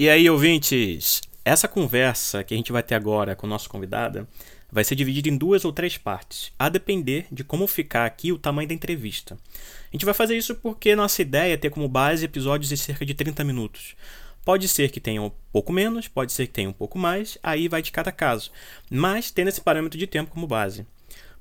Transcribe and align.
E 0.00 0.08
aí, 0.08 0.30
ouvintes? 0.30 1.20
Essa 1.44 1.68
conversa 1.68 2.42
que 2.42 2.54
a 2.54 2.56
gente 2.56 2.72
vai 2.72 2.82
ter 2.82 2.94
agora 2.94 3.36
com 3.36 3.46
o 3.46 3.50
nosso 3.50 3.68
convidado 3.68 4.26
vai 4.72 4.82
ser 4.82 4.94
dividida 4.94 5.28
em 5.28 5.36
duas 5.36 5.62
ou 5.62 5.74
três 5.74 5.98
partes, 5.98 6.50
a 6.58 6.70
depender 6.70 7.26
de 7.30 7.44
como 7.44 7.66
ficar 7.66 8.06
aqui 8.06 8.32
o 8.32 8.38
tamanho 8.38 8.66
da 8.66 8.72
entrevista. 8.72 9.34
A 9.34 9.92
gente 9.92 10.06
vai 10.06 10.14
fazer 10.14 10.38
isso 10.38 10.54
porque 10.54 10.96
nossa 10.96 11.20
ideia 11.20 11.52
é 11.52 11.56
ter 11.58 11.68
como 11.68 11.86
base 11.86 12.24
episódios 12.24 12.70
de 12.70 12.78
cerca 12.78 13.04
de 13.04 13.12
30 13.12 13.44
minutos. 13.44 13.94
Pode 14.42 14.68
ser 14.68 14.90
que 14.90 15.00
tenha 15.00 15.20
um 15.20 15.30
pouco 15.52 15.70
menos, 15.70 16.08
pode 16.08 16.32
ser 16.32 16.46
que 16.46 16.54
tenha 16.54 16.70
um 16.70 16.72
pouco 16.72 16.98
mais, 16.98 17.36
aí 17.42 17.68
vai 17.68 17.82
de 17.82 17.92
cada 17.92 18.10
caso, 18.10 18.50
mas 18.90 19.30
tendo 19.30 19.48
esse 19.48 19.60
parâmetro 19.60 19.98
de 19.98 20.06
tempo 20.06 20.30
como 20.30 20.46
base. 20.46 20.86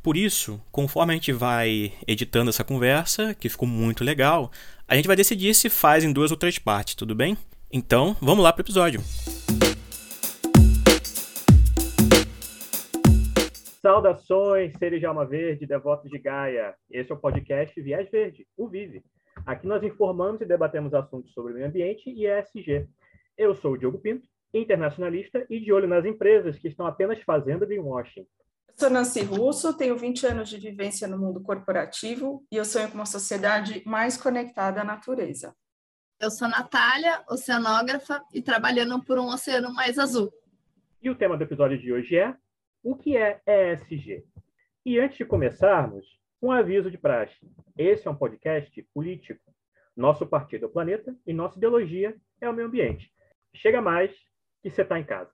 Por 0.03 0.17
isso, 0.17 0.61
conforme 0.69 1.13
a 1.13 1.15
gente 1.15 1.31
vai 1.31 1.93
editando 2.05 2.49
essa 2.49 2.65
conversa, 2.65 3.33
que 3.33 3.47
ficou 3.47 3.69
muito 3.69 4.03
legal, 4.03 4.51
a 4.85 4.97
gente 4.97 5.07
vai 5.07 5.15
decidir 5.15 5.53
se 5.53 5.69
faz 5.69 6.03
em 6.03 6.11
duas 6.11 6.29
ou 6.29 6.35
três 6.35 6.59
partes, 6.59 6.95
tudo 6.95 7.15
bem? 7.15 7.37
Então, 7.71 8.17
vamos 8.19 8.43
lá 8.43 8.51
para 8.51 8.61
o 8.61 8.65
episódio. 8.65 8.99
Saudações, 13.79 14.75
seres 14.79 14.99
de 14.99 15.05
alma 15.05 15.23
verde, 15.23 15.67
devotos 15.67 16.09
de 16.09 16.17
Gaia. 16.17 16.73
Esse 16.89 17.11
é 17.11 17.15
o 17.15 17.19
podcast 17.19 17.79
Viés 17.79 18.09
Verde, 18.09 18.47
o 18.57 18.67
Vive. 18.67 19.03
Aqui 19.45 19.67
nós 19.67 19.83
informamos 19.83 20.41
e 20.41 20.45
debatemos 20.45 20.95
assuntos 20.95 21.31
sobre 21.31 21.51
o 21.51 21.55
meio 21.55 21.67
ambiente 21.67 22.09
e 22.09 22.25
ESG. 22.25 22.87
Eu 23.37 23.53
sou 23.53 23.73
o 23.73 23.77
Diogo 23.77 23.99
Pinto, 23.99 24.27
internacionalista 24.51 25.45
e 25.47 25.59
de 25.59 25.71
olho 25.71 25.87
nas 25.87 26.05
empresas 26.05 26.57
que 26.57 26.69
estão 26.69 26.87
apenas 26.87 27.21
fazendo 27.21 27.67
greenwashing. 27.67 28.25
Eu 28.67 28.73
sou 28.75 28.89
Nancy 28.89 29.21
Russo, 29.21 29.77
tenho 29.77 29.95
20 29.95 30.25
anos 30.25 30.49
de 30.49 30.57
vivência 30.57 31.07
no 31.07 31.19
mundo 31.19 31.39
corporativo 31.39 32.43
e 32.51 32.55
eu 32.55 32.65
sonho 32.65 32.89
com 32.89 32.95
uma 32.95 33.05
sociedade 33.05 33.83
mais 33.85 34.17
conectada 34.17 34.81
à 34.81 34.83
natureza. 34.83 35.53
Eu 36.19 36.29
sou 36.29 36.49
Natália, 36.49 37.23
oceanógrafa 37.29 38.21
e 38.33 38.41
trabalhando 38.41 39.01
por 39.01 39.17
um 39.17 39.27
oceano 39.27 39.73
mais 39.73 39.97
azul. 39.97 40.29
E 41.01 41.09
o 41.09 41.15
tema 41.15 41.37
do 41.37 41.45
episódio 41.45 41.79
de 41.79 41.93
hoje 41.93 42.17
é 42.17 42.35
o 42.83 42.93
que 42.93 43.15
é 43.15 43.41
ESG? 43.47 44.25
E 44.85 44.99
antes 44.99 45.17
de 45.17 45.23
começarmos, 45.23 46.05
um 46.41 46.51
aviso 46.51 46.91
de 46.91 46.97
praxe. 46.97 47.37
Esse 47.77 48.05
é 48.05 48.11
um 48.11 48.15
podcast 48.15 48.85
político. 48.93 49.39
Nosso 49.95 50.27
partido 50.27 50.65
é 50.65 50.67
o 50.67 50.71
planeta 50.71 51.15
e 51.25 51.31
nossa 51.31 51.57
ideologia 51.57 52.13
é 52.41 52.49
o 52.49 52.53
meio 52.53 52.67
ambiente. 52.67 53.09
Chega 53.55 53.81
mais 53.81 54.11
que 54.61 54.69
você 54.69 54.81
está 54.81 54.99
em 54.99 55.05
casa. 55.05 55.31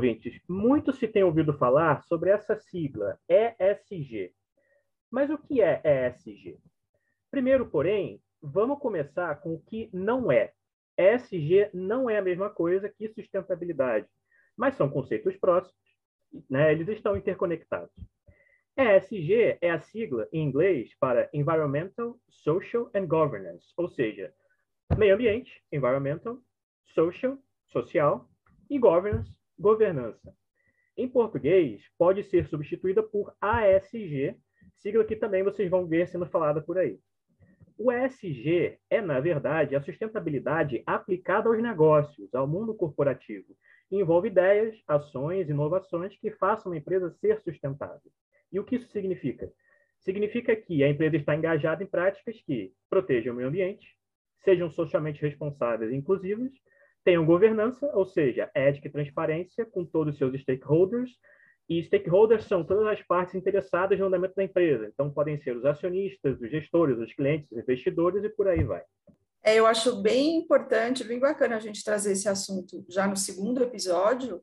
Ouvintes, 0.00 0.40
muito 0.48 0.94
se 0.94 1.06
tem 1.06 1.22
ouvido 1.22 1.52
falar 1.52 2.02
sobre 2.04 2.30
essa 2.30 2.56
sigla, 2.56 3.18
ESG. 3.28 4.32
Mas 5.10 5.28
o 5.28 5.36
que 5.36 5.60
é 5.60 5.82
ESG? 5.84 6.58
Primeiro, 7.30 7.66
porém, 7.66 8.18
vamos 8.40 8.78
começar 8.78 9.34
com 9.42 9.52
o 9.52 9.60
que 9.60 9.90
não 9.92 10.32
é. 10.32 10.54
ESG 10.96 11.68
não 11.74 12.08
é 12.08 12.16
a 12.16 12.22
mesma 12.22 12.48
coisa 12.48 12.88
que 12.88 13.10
sustentabilidade, 13.10 14.06
mas 14.56 14.74
são 14.74 14.88
conceitos 14.88 15.36
próximos, 15.36 15.76
né? 16.48 16.72
eles 16.72 16.88
estão 16.88 17.14
interconectados. 17.14 17.94
ESG 18.78 19.58
é 19.60 19.70
a 19.70 19.80
sigla 19.80 20.26
em 20.32 20.42
inglês 20.42 20.94
para 20.98 21.28
Environmental, 21.34 22.18
Social 22.30 22.90
and 22.94 23.04
Governance, 23.04 23.66
ou 23.76 23.86
seja, 23.86 24.32
meio 24.96 25.14
ambiente, 25.14 25.62
environmental, 25.70 26.38
social, 26.86 27.36
social, 27.66 28.26
e 28.70 28.78
governance, 28.78 29.30
governança. 29.60 30.34
Em 30.96 31.08
português, 31.08 31.82
pode 31.98 32.24
ser 32.24 32.48
substituída 32.48 33.02
por 33.02 33.34
ASG, 33.40 34.36
sigla 34.78 35.04
que 35.04 35.14
também 35.14 35.42
vocês 35.42 35.70
vão 35.70 35.86
ver 35.86 36.08
sendo 36.08 36.26
falada 36.26 36.60
por 36.60 36.78
aí. 36.78 36.98
O 37.82 37.90
ESG 37.90 38.78
é, 38.90 39.00
na 39.00 39.20
verdade, 39.20 39.74
a 39.74 39.80
sustentabilidade 39.80 40.82
aplicada 40.84 41.48
aos 41.48 41.62
negócios, 41.62 42.34
ao 42.34 42.46
mundo 42.46 42.74
corporativo. 42.74 43.56
envolve 43.90 44.28
ideias, 44.28 44.76
ações, 44.86 45.48
inovações 45.48 46.14
que 46.18 46.30
façam 46.32 46.72
a 46.72 46.76
empresa 46.76 47.10
ser 47.10 47.40
sustentável. 47.40 48.12
E 48.52 48.60
o 48.60 48.64
que 48.64 48.76
isso 48.76 48.88
significa? 48.90 49.50
Significa 50.00 50.54
que 50.54 50.84
a 50.84 50.88
empresa 50.88 51.16
está 51.16 51.34
engajada 51.34 51.82
em 51.82 51.86
práticas 51.86 52.40
que 52.42 52.72
protejam 52.88 53.32
o 53.32 53.36
meio 53.36 53.48
ambiente, 53.48 53.96
sejam 54.44 54.70
socialmente 54.70 55.20
responsáveis 55.22 55.90
e 55.90 55.96
inclusivas, 55.96 56.52
tenham 57.04 57.24
governança, 57.24 57.90
ou 57.94 58.04
seja, 58.06 58.50
ética 58.54 58.88
e 58.88 58.92
transparência 58.92 59.64
com 59.64 59.84
todos 59.84 60.14
os 60.14 60.18
seus 60.18 60.40
stakeholders. 60.40 61.10
E 61.68 61.82
stakeholders 61.84 62.44
são 62.44 62.64
todas 62.64 62.86
as 62.86 63.00
partes 63.02 63.34
interessadas 63.34 63.98
no 63.98 64.06
andamento 64.06 64.34
da 64.34 64.42
empresa. 64.42 64.90
Então, 64.92 65.10
podem 65.10 65.40
ser 65.40 65.56
os 65.56 65.64
acionistas, 65.64 66.40
os 66.40 66.50
gestores, 66.50 66.98
os 66.98 67.12
clientes, 67.14 67.50
os 67.52 67.58
investidores 67.58 68.24
e 68.24 68.28
por 68.28 68.48
aí 68.48 68.64
vai. 68.64 68.82
É, 69.42 69.54
eu 69.56 69.66
acho 69.66 70.02
bem 70.02 70.36
importante, 70.36 71.04
bem 71.04 71.18
bacana 71.18 71.56
a 71.56 71.60
gente 71.60 71.82
trazer 71.82 72.12
esse 72.12 72.28
assunto 72.28 72.84
já 72.88 73.06
no 73.06 73.16
segundo 73.16 73.62
episódio, 73.62 74.42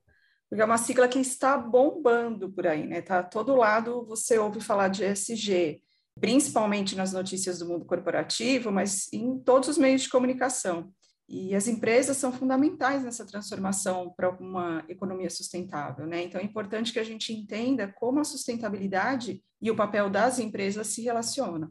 porque 0.50 0.62
é 0.62 0.66
uma 0.66 0.78
sigla 0.78 1.08
que 1.08 1.20
está 1.20 1.58
bombando 1.58 2.50
por 2.52 2.66
aí, 2.66 2.88
né? 2.88 3.02
Tá 3.02 3.22
todo 3.22 3.56
lado 3.56 4.06
você 4.06 4.40
ouve 4.40 4.60
falar 4.60 4.88
de 4.88 5.04
ESG, 5.04 5.82
principalmente 6.20 6.96
nas 6.96 7.14
notícias 7.14 7.60
do 7.60 7.68
mundo 7.68 7.86
corporativo, 7.86 8.72
mas 8.72 9.12
em 9.14 9.38
todos 9.38 9.70
os 9.70 9.78
meios 9.78 10.04
de 10.04 10.10
comunicação. 10.10 10.92
E 11.28 11.54
as 11.54 11.68
empresas 11.68 12.16
são 12.16 12.32
fundamentais 12.32 13.04
nessa 13.04 13.26
transformação 13.26 14.14
para 14.16 14.30
uma 14.30 14.84
economia 14.88 15.30
sustentável, 15.30 16.08
né? 16.08 16.24
Então 16.24 16.40
é 16.40 16.44
importante 16.44 16.94
que 16.94 17.00
a 17.00 17.04
gente 17.04 17.34
entenda 17.34 17.88
como 17.88 18.20
a 18.20 18.24
sustentabilidade 18.24 19.44
e 19.62 19.70
o 19.70 19.76
papel 19.76 20.10
das 20.10 20.40
empresas 20.40 20.88
se 20.88 21.02
relacionam. 21.02 21.70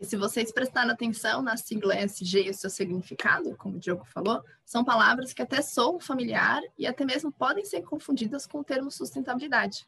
E 0.00 0.06
se 0.06 0.16
vocês 0.16 0.50
prestarem 0.50 0.90
atenção 0.90 1.42
na 1.42 1.56
sigla 1.56 1.94
ESG 1.94 2.46
e 2.46 2.50
o 2.50 2.54
seu 2.54 2.70
significado, 2.70 3.54
como 3.56 3.76
o 3.76 3.78
Diogo 3.78 4.04
falou, 4.06 4.42
são 4.64 4.82
palavras 4.82 5.32
que 5.32 5.42
até 5.42 5.62
soam 5.62 6.00
familiar 6.00 6.60
e 6.78 6.86
até 6.86 7.04
mesmo 7.04 7.30
podem 7.30 7.64
ser 7.64 7.82
confundidas 7.82 8.46
com 8.46 8.60
o 8.60 8.64
termo 8.64 8.90
sustentabilidade. 8.90 9.86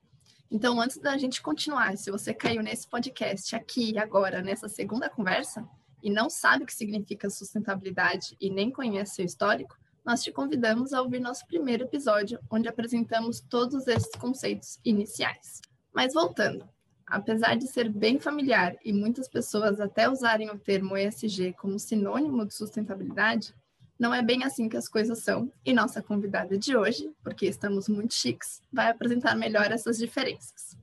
Então, 0.51 0.81
antes 0.81 0.99
da 0.99 1.17
gente 1.17 1.43
continuar, 1.43 1.97
se 1.97 2.11
você 2.11 2.33
caiu 2.33 2.63
nesse 2.63 2.87
podcast 2.87 3.57
aqui 3.57 3.99
agora, 3.99 4.43
nessa 4.43 4.69
segunda 4.69 5.09
conversa, 5.09 5.69
e 6.07 6.11
não 6.11 6.31
sabe 6.31 6.63
o 6.63 6.67
que 6.69 6.73
significa 6.73 7.29
sustentabilidade 7.29 8.37
e 8.41 8.49
nem 8.49 8.71
conhece 8.71 9.17
seu 9.17 9.25
histórico, 9.25 9.77
nós 10.05 10.23
te 10.23 10.31
convidamos 10.31 10.93
a 10.93 11.03
ouvir 11.03 11.19
nosso 11.19 11.45
primeiro 11.49 11.83
episódio, 11.83 12.39
onde 12.49 12.69
apresentamos 12.69 13.41
todos 13.41 13.89
esses 13.89 14.13
conceitos 14.13 14.79
iniciais. 14.85 15.61
Mas 15.93 16.15
voltando, 16.15 16.65
apesar 17.05 17.57
de 17.57 17.67
ser 17.67 17.89
bem 17.89 18.21
familiar 18.21 18.77
e 18.85 18.93
muitas 18.93 19.27
pessoas 19.27 19.81
até 19.81 20.09
usarem 20.09 20.49
o 20.49 20.57
termo 20.57 20.97
ESG 20.97 21.55
como 21.55 21.77
sinônimo 21.77 22.47
de 22.47 22.55
sustentabilidade, 22.55 23.53
não 23.99 24.15
é 24.15 24.23
bem 24.23 24.45
assim 24.45 24.69
que 24.69 24.77
as 24.77 24.89
coisas 24.89 25.19
são, 25.25 25.51
e 25.65 25.73
nossa 25.73 26.01
convidada 26.01 26.57
de 26.57 26.77
hoje, 26.77 27.11
porque 27.21 27.47
estamos 27.47 27.89
muito 27.89 28.15
chiques, 28.15 28.63
vai 28.73 28.91
apresentar 28.91 29.35
melhor 29.35 29.73
essas 29.73 29.99
diferenças. 29.99 30.79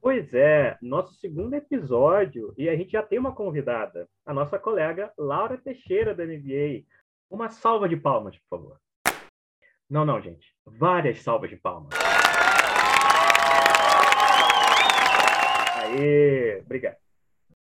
Pois 0.00 0.32
é, 0.32 0.78
nosso 0.80 1.12
segundo 1.14 1.54
episódio 1.54 2.54
e 2.56 2.68
a 2.68 2.76
gente 2.76 2.92
já 2.92 3.02
tem 3.02 3.18
uma 3.18 3.34
convidada, 3.34 4.08
a 4.24 4.32
nossa 4.32 4.56
colega 4.56 5.12
Laura 5.18 5.58
Teixeira 5.58 6.14
da 6.14 6.24
MBA. 6.24 6.84
Uma 7.28 7.48
salva 7.48 7.88
de 7.88 7.96
palmas, 7.96 8.38
por 8.38 8.48
favor. 8.48 8.80
Não, 9.90 10.04
não, 10.04 10.20
gente. 10.20 10.54
Várias 10.64 11.20
salvas 11.22 11.50
de 11.50 11.56
palmas. 11.56 11.90
Aê, 15.82 16.60
obrigado. 16.64 16.96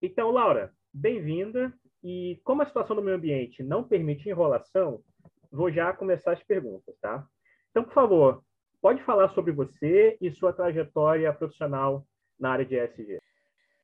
Então, 0.02 0.30
Laura, 0.30 0.74
bem-vinda. 0.94 1.74
E 2.04 2.40
como 2.44 2.62
a 2.62 2.66
situação 2.66 2.96
do 2.98 3.02
meio 3.02 3.16
ambiente 3.16 3.64
não 3.64 3.84
permite 3.84 4.30
enrolação, 4.30 5.02
vou 5.50 5.72
já 5.72 5.94
começar 5.94 6.34
as 6.34 6.44
perguntas, 6.44 6.96
tá? 7.02 7.26
Então, 7.72 7.84
por 7.84 7.94
favor, 7.94 8.44
pode 8.82 9.04
falar 9.04 9.30
sobre 9.34 9.52
você 9.52 10.18
e 10.22 10.32
sua 10.32 10.54
trajetória 10.54 11.32
profissional 11.34 12.06
na 12.40 12.52
área 12.52 12.66
de 12.66 12.76
ESG. 12.76 13.20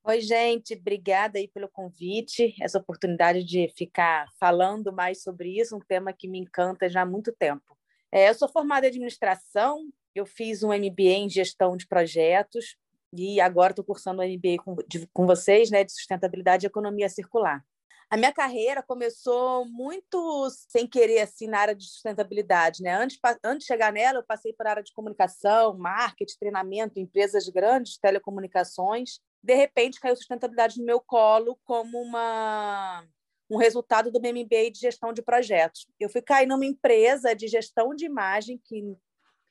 Oi, 0.04 0.22
gente, 0.22 0.76
obrigada 0.76 1.40
aí 1.40 1.48
pelo 1.48 1.68
convite, 1.68 2.56
essa 2.62 2.78
oportunidade 2.78 3.44
de 3.44 3.68
ficar 3.76 4.28
falando 4.40 4.94
mais 4.94 5.24
sobre 5.24 5.60
isso, 5.60 5.76
um 5.76 5.80
tema 5.80 6.14
que 6.14 6.28
me 6.28 6.38
encanta 6.38 6.88
já 6.88 7.02
há 7.02 7.06
muito 7.06 7.32
tempo. 7.32 7.76
É, 8.12 8.30
eu 8.30 8.36
sou 8.36 8.48
formada 8.48 8.86
em 8.86 8.90
administração, 8.90 9.90
eu 10.14 10.26
fiz 10.26 10.64
um 10.64 10.70
MBA 10.70 11.18
em 11.18 11.30
gestão 11.30 11.76
de 11.76 11.88
projetos 11.88 12.78
e 13.12 13.42
agora 13.42 13.72
estou 13.72 13.84
cursando 13.84 14.22
um 14.22 14.26
MBA 14.26 14.64
com, 14.64 14.76
de, 14.88 15.08
com 15.08 15.26
vocês, 15.26 15.72
né, 15.72 15.84
de 15.84 15.92
sustentabilidade 15.92 16.66
e 16.66 16.68
economia 16.68 17.10
circular. 17.10 17.66
A 18.10 18.18
minha 18.18 18.32
carreira 18.32 18.84
começou 18.84 19.66
muito 19.66 20.50
sem 20.70 20.88
querer, 20.88 21.22
assim, 21.22 21.48
na 21.48 21.60
área 21.60 21.76
de 21.76 21.86
sustentabilidade, 21.86 22.84
né? 22.84 22.96
Antes, 22.96 23.18
antes 23.44 23.66
de 23.66 23.74
chegar 23.74 23.92
nela, 23.92 24.20
eu 24.20 24.26
passei 24.26 24.54
por 24.54 24.68
área 24.68 24.84
de 24.84 24.94
comunicação, 24.94 25.78
marketing, 25.78 26.38
treinamento, 26.40 27.00
empresas 27.00 27.50
grandes 27.50 27.94
de 27.94 28.00
telecomunicações. 28.00 29.20
De 29.44 29.56
repente, 29.56 30.00
caiu 30.00 30.16
sustentabilidade 30.16 30.78
no 30.78 30.86
meu 30.86 31.00
colo 31.00 31.60
como 31.66 32.00
uma 32.00 33.06
um 33.50 33.58
resultado 33.58 34.12
do 34.12 34.20
MBA 34.20 34.72
de 34.72 34.80
gestão 34.80 35.14
de 35.14 35.22
projetos. 35.22 35.88
Eu 36.00 36.10
fui 36.10 36.22
cair 36.22 36.48
numa 36.48 36.66
empresa 36.66 37.36
de 37.36 37.48
gestão 37.48 37.94
de 37.94 38.06
imagem 38.06 38.60
que 38.66 38.84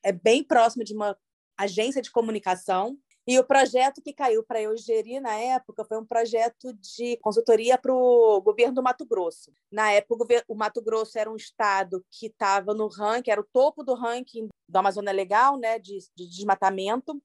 é 0.03 0.13
bem 0.13 0.43
próxima 0.43 0.85
de 0.85 0.93
uma 0.95 1.17
agência 1.57 2.03
de 2.03 2.11
comunicação. 2.11 2.99
E 3.27 3.39
o 3.39 3.45
projeto 3.45 4.03
que 4.03 4.13
caiu 4.13 4.45
para 4.45 4.61
eu 4.61 4.77
gerir 4.77 5.21
na 5.21 5.35
época 5.35 5.83
foi 5.85 5.99
um 5.99 6.05
projeto 6.05 6.75
de 6.75 7.17
consultoria 7.23 7.79
para 7.79 7.93
o 7.93 8.41
governo 8.43 8.75
do 8.75 8.83
Mato 8.83 9.07
Grosso. 9.07 9.51
Na 9.73 9.91
época, 9.93 10.45
o 10.47 10.55
Mato 10.55 10.83
Grosso 10.83 11.19
era 11.19 11.31
um 11.31 11.37
estado 11.37 12.05
que 12.11 12.27
estava 12.27 12.75
no 12.75 12.87
ranking, 12.87 13.31
era 13.31 13.41
o 13.41 13.49
topo 13.51 13.83
do 13.83 13.95
ranking 13.95 14.49
da 14.69 14.81
Amazônia 14.81 15.13
Legal, 15.13 15.57
né, 15.57 15.79
de, 15.79 15.99
de 16.15 16.29
desmatamento. 16.29 17.19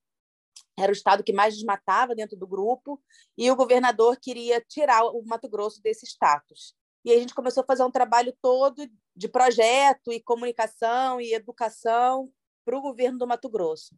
Era 0.77 0.89
o 0.89 0.95
estado 0.95 1.21
que 1.21 1.33
mais 1.33 1.55
desmatava 1.55 2.15
dentro 2.15 2.37
do 2.37 2.47
grupo, 2.47 3.01
e 3.37 3.51
o 3.51 3.55
governador 3.55 4.17
queria 4.21 4.61
tirar 4.61 5.03
o 5.03 5.21
Mato 5.25 5.49
Grosso 5.49 5.81
desse 5.81 6.05
status. 6.05 6.73
E 7.03 7.11
a 7.11 7.19
gente 7.19 7.35
começou 7.35 7.63
a 7.63 7.65
fazer 7.65 7.83
um 7.83 7.91
trabalho 7.91 8.33
todo 8.41 8.89
de 9.13 9.27
projeto 9.27 10.13
e 10.13 10.21
comunicação 10.21 11.19
e 11.19 11.33
educação 11.33 12.31
para 12.63 12.77
o 12.77 12.81
governo 12.81 13.19
do 13.19 13.27
Mato 13.27 13.49
Grosso. 13.49 13.95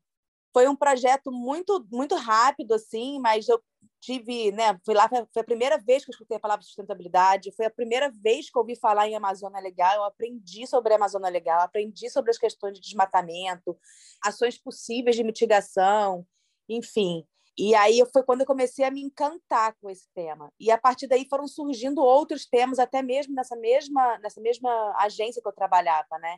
Foi 0.53 0.67
um 0.67 0.75
projeto 0.75 1.31
muito 1.31 1.85
muito 1.91 2.15
rápido 2.15 2.73
assim, 2.73 3.19
mas 3.19 3.47
eu 3.47 3.61
tive, 4.01 4.51
né, 4.51 4.77
fui 4.83 4.95
lá 4.95 5.07
foi 5.07 5.41
a 5.41 5.43
primeira 5.45 5.77
vez 5.77 6.03
que 6.03 6.09
eu 6.09 6.13
escutei 6.13 6.37
a 6.37 6.39
palavra 6.39 6.63
sustentabilidade, 6.63 7.51
foi 7.55 7.67
a 7.67 7.69
primeira 7.69 8.09
vez 8.11 8.49
que 8.49 8.57
eu 8.57 8.61
ouvi 8.61 8.75
falar 8.75 9.07
em 9.07 9.15
Amazônia 9.15 9.61
Legal, 9.61 9.95
eu 9.95 10.03
aprendi 10.03 10.65
sobre 10.67 10.93
a 10.93 10.95
Amazônia 10.95 11.29
Legal, 11.29 11.61
aprendi 11.61 12.09
sobre 12.09 12.31
as 12.31 12.37
questões 12.37 12.73
de 12.73 12.81
desmatamento, 12.81 13.77
ações 14.23 14.57
possíveis 14.57 15.15
de 15.15 15.23
mitigação, 15.23 16.25
enfim. 16.67 17.23
E 17.57 17.75
aí 17.75 18.01
foi 18.11 18.23
quando 18.23 18.41
eu 18.41 18.47
comecei 18.47 18.83
a 18.85 18.91
me 18.91 19.01
encantar 19.03 19.75
com 19.79 19.89
esse 19.89 20.07
tema. 20.15 20.51
E 20.59 20.71
a 20.71 20.77
partir 20.77 21.05
daí 21.07 21.27
foram 21.29 21.47
surgindo 21.47 22.01
outros 22.01 22.45
temas, 22.45 22.79
até 22.79 23.01
mesmo 23.03 23.35
nessa 23.35 23.55
mesma, 23.55 24.17
nessa 24.19 24.41
mesma 24.41 24.95
agência 24.97 25.41
que 25.41 25.47
eu 25.47 25.53
trabalhava, 25.53 26.17
né? 26.19 26.37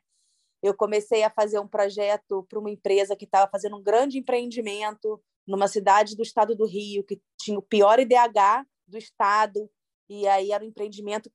Eu 0.63 0.73
comecei 0.73 1.23
a 1.23 1.29
fazer 1.29 1.59
um 1.59 1.67
projeto 1.67 2.45
para 2.49 2.57
uma 2.57 2.71
empresa 2.71 3.15
que 3.15 3.25
estava 3.25 3.51
fazendo 3.51 3.77
um 3.77 3.83
grande 3.83 4.17
empreendimento 4.17 5.21
numa 5.45 5.67
cidade 5.67 6.15
do 6.15 6.23
estado 6.23 6.55
do 6.55 6.65
Rio, 6.65 7.03
que 7.03 7.21
tinha 7.37 7.59
o 7.59 7.61
pior 7.61 7.99
IDH 7.99 8.65
do 8.87 8.97
estado, 8.97 9.69
e 10.09 10.25
aí 10.25 10.51
era 10.51 10.63
um 10.63 10.67
empreendimento 10.67 11.29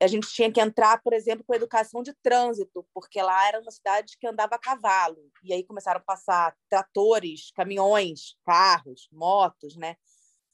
a 0.00 0.06
gente 0.06 0.28
tinha 0.28 0.52
que 0.52 0.60
entrar, 0.60 1.02
por 1.02 1.12
exemplo, 1.12 1.44
com 1.44 1.54
educação 1.54 2.02
de 2.02 2.14
trânsito, 2.22 2.86
porque 2.94 3.20
lá 3.20 3.48
era 3.48 3.60
uma 3.60 3.70
cidade 3.70 4.16
que 4.18 4.26
andava 4.26 4.54
a 4.54 4.58
cavalo. 4.58 5.18
E 5.42 5.52
aí 5.52 5.64
começaram 5.64 5.98
a 5.98 6.04
passar 6.04 6.54
tratores, 6.68 7.50
caminhões, 7.52 8.36
carros, 8.44 9.08
motos, 9.10 9.76
né? 9.76 9.96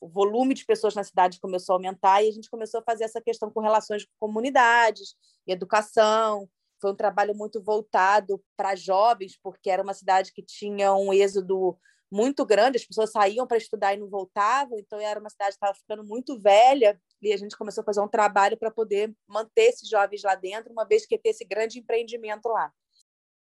O 0.01 0.09
volume 0.09 0.55
de 0.55 0.65
pessoas 0.65 0.95
na 0.95 1.05
cidade 1.05 1.39
começou 1.39 1.75
a 1.75 1.77
aumentar 1.77 2.23
e 2.23 2.29
a 2.29 2.33
gente 2.33 2.51
começou 2.51 2.81
a 2.81 2.83
fazer 2.83 3.05
essa 3.05 3.21
questão 3.21 3.51
com 3.51 3.61
relações 3.61 4.05
com 4.05 4.13
comunidades, 4.27 5.15
educação. 5.47 6.49
Foi 6.83 6.91
um 6.91 6.97
trabalho 6.97 7.33
muito 7.35 7.63
voltado 7.63 8.43
para 8.57 8.75
jovens, 8.75 9.39
porque 9.41 9.71
era 9.71 9.83
uma 9.83 9.95
cidade 9.95 10.33
que 10.33 10.43
tinha 10.43 10.93
um 10.93 11.13
êxodo 11.13 11.79
muito 12.11 12.45
grande, 12.45 12.77
as 12.77 12.85
pessoas 12.85 13.13
saíam 13.13 13.47
para 13.47 13.57
estudar 13.57 13.95
e 13.95 13.97
não 13.97 14.11
voltavam, 14.11 14.79
então 14.79 14.99
era 15.01 15.19
uma 15.19 15.31
cidade 15.31 15.53
que 15.53 15.57
estava 15.57 15.75
ficando 15.75 16.05
muito 16.05 16.39
velha, 16.39 17.01
e 17.23 17.33
a 17.33 17.37
gente 17.39 17.57
começou 17.57 17.81
a 17.81 17.85
fazer 17.85 18.01
um 18.01 18.09
trabalho 18.09 18.59
para 18.59 18.71
poder 18.71 19.15
manter 19.27 19.71
esses 19.71 19.89
jovens 19.89 20.23
lá 20.23 20.35
dentro, 20.35 20.73
uma 20.73 20.85
vez 20.85 21.07
que 21.07 21.15
ia 21.15 21.23
ter 21.23 21.31
esse 21.31 21.45
grande 21.45 21.79
empreendimento 21.79 22.49
lá. 22.49 22.71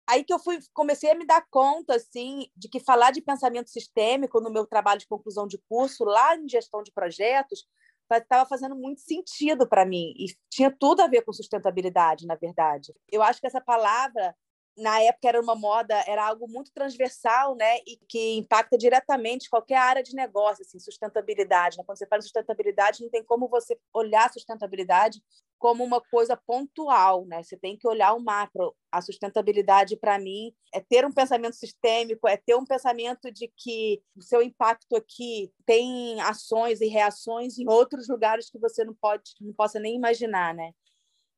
Aí 0.07 0.25
que 0.25 0.33
eu 0.33 0.39
fui, 0.39 0.59
comecei 0.75 1.11
a 1.11 1.15
me 1.15 1.27
dar 1.27 1.47
conta 1.51 1.95
assim 1.95 2.51
de 2.57 2.69
que 2.69 2.81
falar 2.81 3.11
de 3.11 3.23
pensamento 3.23 3.71
sistêmico 3.71 4.41
no 4.41 4.51
meu 4.51 4.67
trabalho 4.67 4.99
de 4.99 5.07
conclusão 5.07 5.47
de 5.47 5.59
curso 5.69 6.05
lá 6.05 6.37
em 6.37 6.49
gestão 6.49 6.83
de 6.83 6.91
projetos 6.93 7.67
estava 8.11 8.49
fazendo 8.49 8.75
muito 8.75 9.01
sentido 9.01 9.69
para 9.69 9.85
mim 9.85 10.15
e 10.17 10.27
tinha 10.51 10.71
tudo 10.71 11.03
a 11.03 11.07
ver 11.07 11.23
com 11.23 11.33
sustentabilidade, 11.33 12.27
na 12.27 12.35
verdade. 12.35 12.93
Eu 13.11 13.23
acho 13.23 13.41
que 13.41 13.47
essa 13.47 13.61
palavra 13.61 14.35
na 14.79 15.01
época 15.03 15.29
era 15.29 15.41
uma 15.41 15.55
moda, 15.55 15.95
era 16.07 16.27
algo 16.27 16.49
muito 16.49 16.73
transversal, 16.73 17.55
né, 17.57 17.79
e 17.87 17.99
que 18.09 18.37
impacta 18.37 18.79
diretamente 18.79 19.51
qualquer 19.51 19.77
área 19.77 20.03
de 20.03 20.15
negócio, 20.15 20.63
assim, 20.63 20.79
sustentabilidade. 20.79 21.77
Né? 21.77 21.85
Quando 21.85 21.99
você 21.99 22.07
fala 22.07 22.21
em 22.21 22.23
sustentabilidade, 22.23 23.03
não 23.03 23.11
tem 23.11 23.25
como 23.25 23.49
você 23.49 23.79
olhar 23.93 24.27
a 24.27 24.33
sustentabilidade 24.33 25.23
como 25.59 25.83
uma 25.83 26.01
coisa 26.01 26.37
pontual, 26.37 27.27
né? 27.27 27.43
Você 27.43 27.57
tem 27.57 27.77
que 27.77 27.87
olhar 27.87 28.15
o 28.15 28.21
macro. 28.21 28.75
A 28.93 29.03
sustentabilidade, 29.03 29.97
para 29.97 30.17
mim, 30.19 30.55
é 30.73 30.81
ter 30.81 31.05
um 31.05 31.13
pensamento 31.13 31.57
sistêmico, 31.57 32.29
é 32.29 32.37
ter 32.37 32.55
um 32.55 32.65
pensamento 32.65 33.31
de 33.33 33.53
que 33.57 34.01
o 34.17 34.23
seu 34.23 34.41
impacto 34.41 34.95
aqui 34.95 35.53
tem 35.67 36.21
ações 36.21 36.81
e 36.81 36.87
reações 36.87 37.59
em 37.59 37.69
outros 37.69 38.09
lugares 38.09 38.49
que 38.49 38.59
você 38.59 38.85
não 38.85 38.95
pode, 38.95 39.33
não 39.41 39.53
possa 39.53 39.81
nem 39.81 39.97
imaginar, 39.97 40.55
né? 40.55 40.71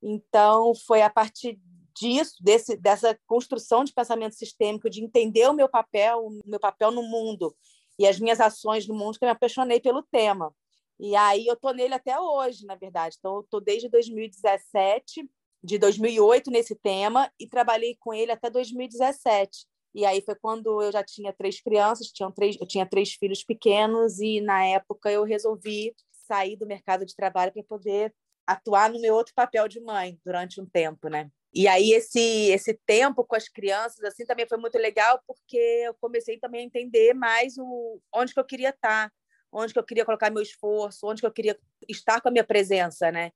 Então, 0.03 0.75
foi 0.75 1.03
a 1.03 1.11
partir 1.11 1.59
disso, 2.01 2.37
desse, 2.41 2.77
dessa 2.77 3.19
construção 3.27 3.85
de 3.85 3.93
pensamento 3.93 4.35
sistêmico, 4.35 4.89
de 4.89 5.05
entender 5.05 5.47
o 5.49 5.53
meu 5.53 5.69
papel, 5.69 6.27
o 6.27 6.41
meu 6.47 6.59
papel 6.59 6.91
no 6.91 7.03
mundo 7.03 7.55
e 7.99 8.07
as 8.07 8.19
minhas 8.19 8.41
ações 8.41 8.89
no 8.89 8.95
mundo, 8.95 9.19
que 9.19 9.25
eu 9.25 9.29
me 9.29 9.33
apaixonei 9.33 9.79
pelo 9.79 10.03
tema. 10.03 10.55
E 10.99 11.15
aí 11.15 11.47
eu 11.47 11.55
estou 11.55 11.75
nele 11.75 11.95
até 11.95 12.19
hoje, 12.19 12.65
na 12.65 12.75
verdade. 12.75 13.17
Então, 13.19 13.37
eu 13.37 13.41
estou 13.41 13.61
desde 13.61 13.89
2017, 13.89 15.29
de 15.63 15.79
2008 15.79 16.51
nesse 16.51 16.75
tema, 16.75 17.31
e 17.39 17.47
trabalhei 17.47 17.97
com 18.01 18.15
ele 18.15 18.33
até 18.33 18.49
2017. 18.49 19.67
E 19.95 20.07
aí 20.07 20.23
foi 20.23 20.35
quando 20.35 20.83
eu 20.83 20.91
já 20.91 21.03
tinha 21.05 21.33
três 21.33 21.61
crianças, 21.61 22.07
tinha 22.07 22.31
três, 22.31 22.57
eu 22.59 22.67
tinha 22.67 22.87
três 22.87 23.13
filhos 23.13 23.45
pequenos, 23.45 24.19
e 24.19 24.41
na 24.41 24.65
época 24.65 25.11
eu 25.11 25.25
resolvi 25.25 25.95
sair 26.27 26.57
do 26.57 26.67
mercado 26.67 27.05
de 27.05 27.15
trabalho 27.15 27.53
para 27.53 27.63
poder 27.65 28.15
atuar 28.47 28.91
no 28.91 29.01
meu 29.01 29.15
outro 29.15 29.35
papel 29.35 29.69
de 29.69 29.81
mãe 29.81 30.19
durante 30.25 30.61
um 30.61 30.67
tempo, 30.67 31.09
né? 31.09 31.31
E 31.53 31.67
aí 31.67 31.93
esse 31.93 32.21
esse 32.51 32.75
tempo 32.87 33.25
com 33.25 33.35
as 33.35 33.49
crianças 33.49 34.03
assim 34.05 34.25
também 34.25 34.47
foi 34.49 34.59
muito 34.59 34.79
legal 34.79 35.21
porque 35.27 35.57
eu 35.85 35.95
comecei 36.01 36.39
também 36.39 36.63
a 36.63 36.65
entender 36.65 37.13
mais 37.15 37.59
o 37.59 38.01
onde 38.15 38.33
que 38.33 38.39
eu 38.41 38.45
queria 38.45 38.71
estar, 38.71 39.13
onde 39.53 39.73
que 39.73 39.79
eu 39.79 39.85
queria 39.85 40.05
colocar 40.05 40.31
meu 40.31 40.43
esforço, 40.43 41.07
onde 41.07 41.21
que 41.21 41.27
eu 41.27 41.33
queria 41.33 41.59
estar 41.89 42.21
com 42.21 42.29
a 42.29 42.33
minha 42.33 42.45
presença, 42.45 43.11
né? 43.11 43.33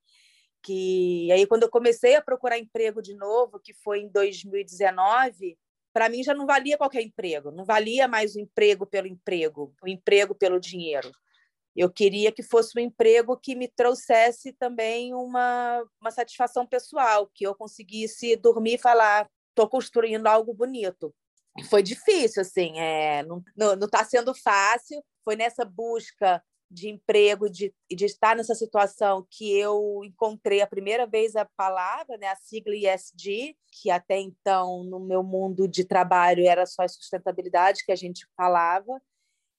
Que 0.63 1.31
aí 1.33 1.47
quando 1.47 1.65
eu 1.65 1.71
comecei 1.71 2.15
a 2.17 2.23
procurar 2.23 2.59
emprego 2.59 3.03
de 3.03 3.15
novo, 3.15 3.61
que 3.61 3.75
foi 3.75 4.01
em 4.01 4.09
2019, 4.09 5.59
para 5.93 6.09
mim 6.09 6.23
já 6.23 6.35
não 6.35 6.47
valia 6.47 6.79
qualquer 6.79 7.03
emprego, 7.03 7.51
não 7.51 7.65
valia 7.65 8.09
mais 8.09 8.35
o 8.37 8.41
emprego 8.41 8.87
pelo 8.87 9.07
emprego, 9.09 9.75
o 9.83 9.89
emprego 9.89 10.35
pelo 10.35 10.61
dinheiro. 10.61 11.11
Eu 11.77 11.91
queria 11.91 12.31
que 12.31 12.43
fosse 12.43 12.79
um 12.79 12.83
emprego 12.83 13.37
que 13.37 13.55
me 13.55 13.69
trouxesse 13.69 14.53
também 14.53 15.13
uma, 15.13 15.85
uma 16.01 16.11
satisfação 16.11 16.67
pessoal, 16.67 17.31
que 17.35 17.47
eu 17.47 17.55
conseguisse 17.55 18.37
dormir 18.37 18.75
e 18.75 18.79
falar, 18.79 19.29
estou 19.51 19.69
construindo 19.69 20.27
algo 20.27 20.55
bonito. 20.55 21.15
Foi 21.69 21.83
difícil, 21.83 22.43
assim, 22.43 22.79
é, 22.79 23.23
não 23.25 23.43
está 23.81 24.05
sendo 24.05 24.35
fácil. 24.35 25.03
Foi 25.25 25.37
nessa 25.37 25.65
busca 25.65 26.43
de 26.71 26.89
emprego, 26.89 27.49
de, 27.49 27.73
de 27.91 28.05
estar 28.05 28.35
nessa 28.35 28.55
situação 28.55 29.27
que 29.31 29.57
eu 29.57 30.01
encontrei 30.05 30.61
a 30.61 30.67
primeira 30.67 31.07
vez 31.07 31.37
a 31.37 31.45
palavra, 31.57 32.17
né, 32.19 32.27
a 32.27 32.37
sigla 32.37 32.75
ISD, 32.75 33.57
que 33.71 33.91
até 33.91 34.19
então 34.19 34.83
no 34.83 34.99
meu 34.99 35.23
mundo 35.23 35.69
de 35.69 35.85
trabalho 35.85 36.47
era 36.47 36.67
só 36.67 36.83
a 36.83 36.89
sustentabilidade 36.89 37.85
que 37.85 37.93
a 37.93 37.97
gente 37.97 38.27
falava, 38.37 39.01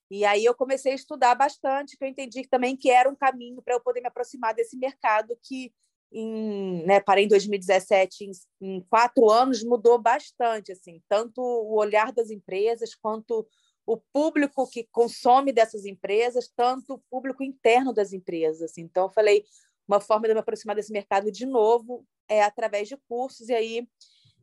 e 0.10 0.24
aí 0.24 0.46
eu 0.46 0.54
comecei 0.54 0.92
a 0.92 0.96
estudar 0.96 1.34
bastante, 1.36 1.98
que 1.98 2.04
eu 2.04 2.08
entendi 2.08 2.48
também 2.48 2.76
que 2.76 2.92
era 2.92 3.10
um 3.10 3.16
caminho 3.16 3.62
para 3.62 3.74
eu 3.74 3.82
poder 3.82 4.02
me 4.02 4.08
aproximar 4.08 4.54
desse 4.54 4.78
mercado 4.78 5.38
que, 5.42 5.74
em, 6.12 6.86
né, 6.86 7.00
parei 7.00 7.26
em 7.26 7.28
2017, 7.28 8.26
em, 8.26 8.32
em 8.62 8.82
quatro 8.82 9.30
anos 9.30 9.64
mudou 9.64 9.98
bastante, 9.98 10.72
assim, 10.72 11.02
tanto 11.10 11.42
o 11.42 11.76
olhar 11.76 12.12
das 12.12 12.30
empresas 12.30 12.94
quanto 12.94 13.48
o 13.86 13.98
público 13.98 14.68
que 14.70 14.88
consome 14.92 15.52
dessas 15.52 15.86
empresas, 15.86 16.52
tanto 16.56 16.96
o 16.96 17.02
público 17.10 17.44
interno 17.44 17.94
das 17.94 18.14
empresas. 18.14 18.72
Assim. 18.72 18.82
Então, 18.82 19.06
eu 19.06 19.12
falei, 19.12 19.44
uma 19.88 20.00
forma 20.00 20.28
de 20.28 20.34
me 20.34 20.40
aproximar 20.40 20.76
desse 20.76 20.92
mercado 20.92 21.32
de 21.32 21.46
novo 21.46 22.06
é 22.28 22.44
através 22.44 22.88
de 22.88 22.98
cursos, 23.08 23.50
e 23.50 23.54
aí 23.54 23.88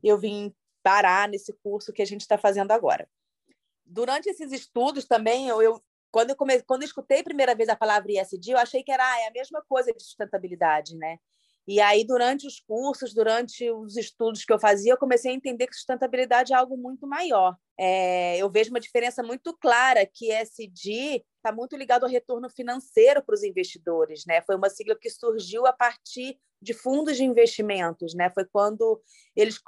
eu 0.02 0.18
vim 0.18 0.54
parar 0.82 1.28
nesse 1.28 1.52
curso 1.62 1.92
que 1.92 2.02
a 2.02 2.04
gente 2.04 2.22
está 2.22 2.36
fazendo 2.36 2.72
agora 2.72 3.08
durante 3.92 4.28
esses 4.28 4.52
estudos 4.52 5.04
também, 5.04 5.48
eu, 5.48 5.62
eu 5.62 5.82
quando 6.10 6.30
eu 6.30 6.36
comecei, 6.36 6.62
quando 6.66 6.82
eu 6.82 6.86
escutei 6.86 7.20
a 7.20 7.24
primeira 7.24 7.54
vez 7.54 7.68
a 7.68 7.76
palavra 7.76 8.12
ISD, 8.12 8.52
eu 8.52 8.58
achei 8.58 8.82
que 8.82 8.92
era 8.92 9.02
ah, 9.02 9.20
é 9.20 9.28
a 9.28 9.32
mesma 9.32 9.62
coisa 9.66 9.92
de 9.92 10.02
sustentabilidade, 10.02 10.96
né? 10.96 11.18
E 11.66 11.80
aí, 11.80 12.04
durante 12.04 12.46
os 12.46 12.58
cursos, 12.58 13.14
durante 13.14 13.70
os 13.70 13.96
estudos 13.96 14.44
que 14.44 14.52
eu 14.52 14.58
fazia, 14.58 14.92
eu 14.92 14.98
comecei 14.98 15.30
a 15.30 15.34
entender 15.34 15.68
que 15.68 15.74
sustentabilidade 15.74 16.52
é 16.52 16.56
algo 16.56 16.76
muito 16.76 17.06
maior. 17.06 17.56
É, 17.78 18.36
eu 18.36 18.50
vejo 18.50 18.70
uma 18.70 18.80
diferença 18.80 19.22
muito 19.22 19.56
clara 19.56 20.04
que 20.04 20.32
ESG 20.32 21.24
está 21.36 21.52
muito 21.54 21.76
ligado 21.76 22.04
ao 22.04 22.10
retorno 22.10 22.48
financeiro 22.50 23.22
para 23.22 23.34
os 23.34 23.44
investidores. 23.44 24.24
Né? 24.26 24.42
Foi 24.42 24.56
uma 24.56 24.68
sigla 24.68 24.96
que 25.00 25.08
surgiu 25.08 25.64
a 25.64 25.72
partir 25.72 26.36
de 26.60 26.74
fundos 26.74 27.16
de 27.16 27.24
investimentos. 27.24 28.12
Né? 28.14 28.28
Foi 28.30 28.44
quando 28.44 29.00
eles, 29.36 29.60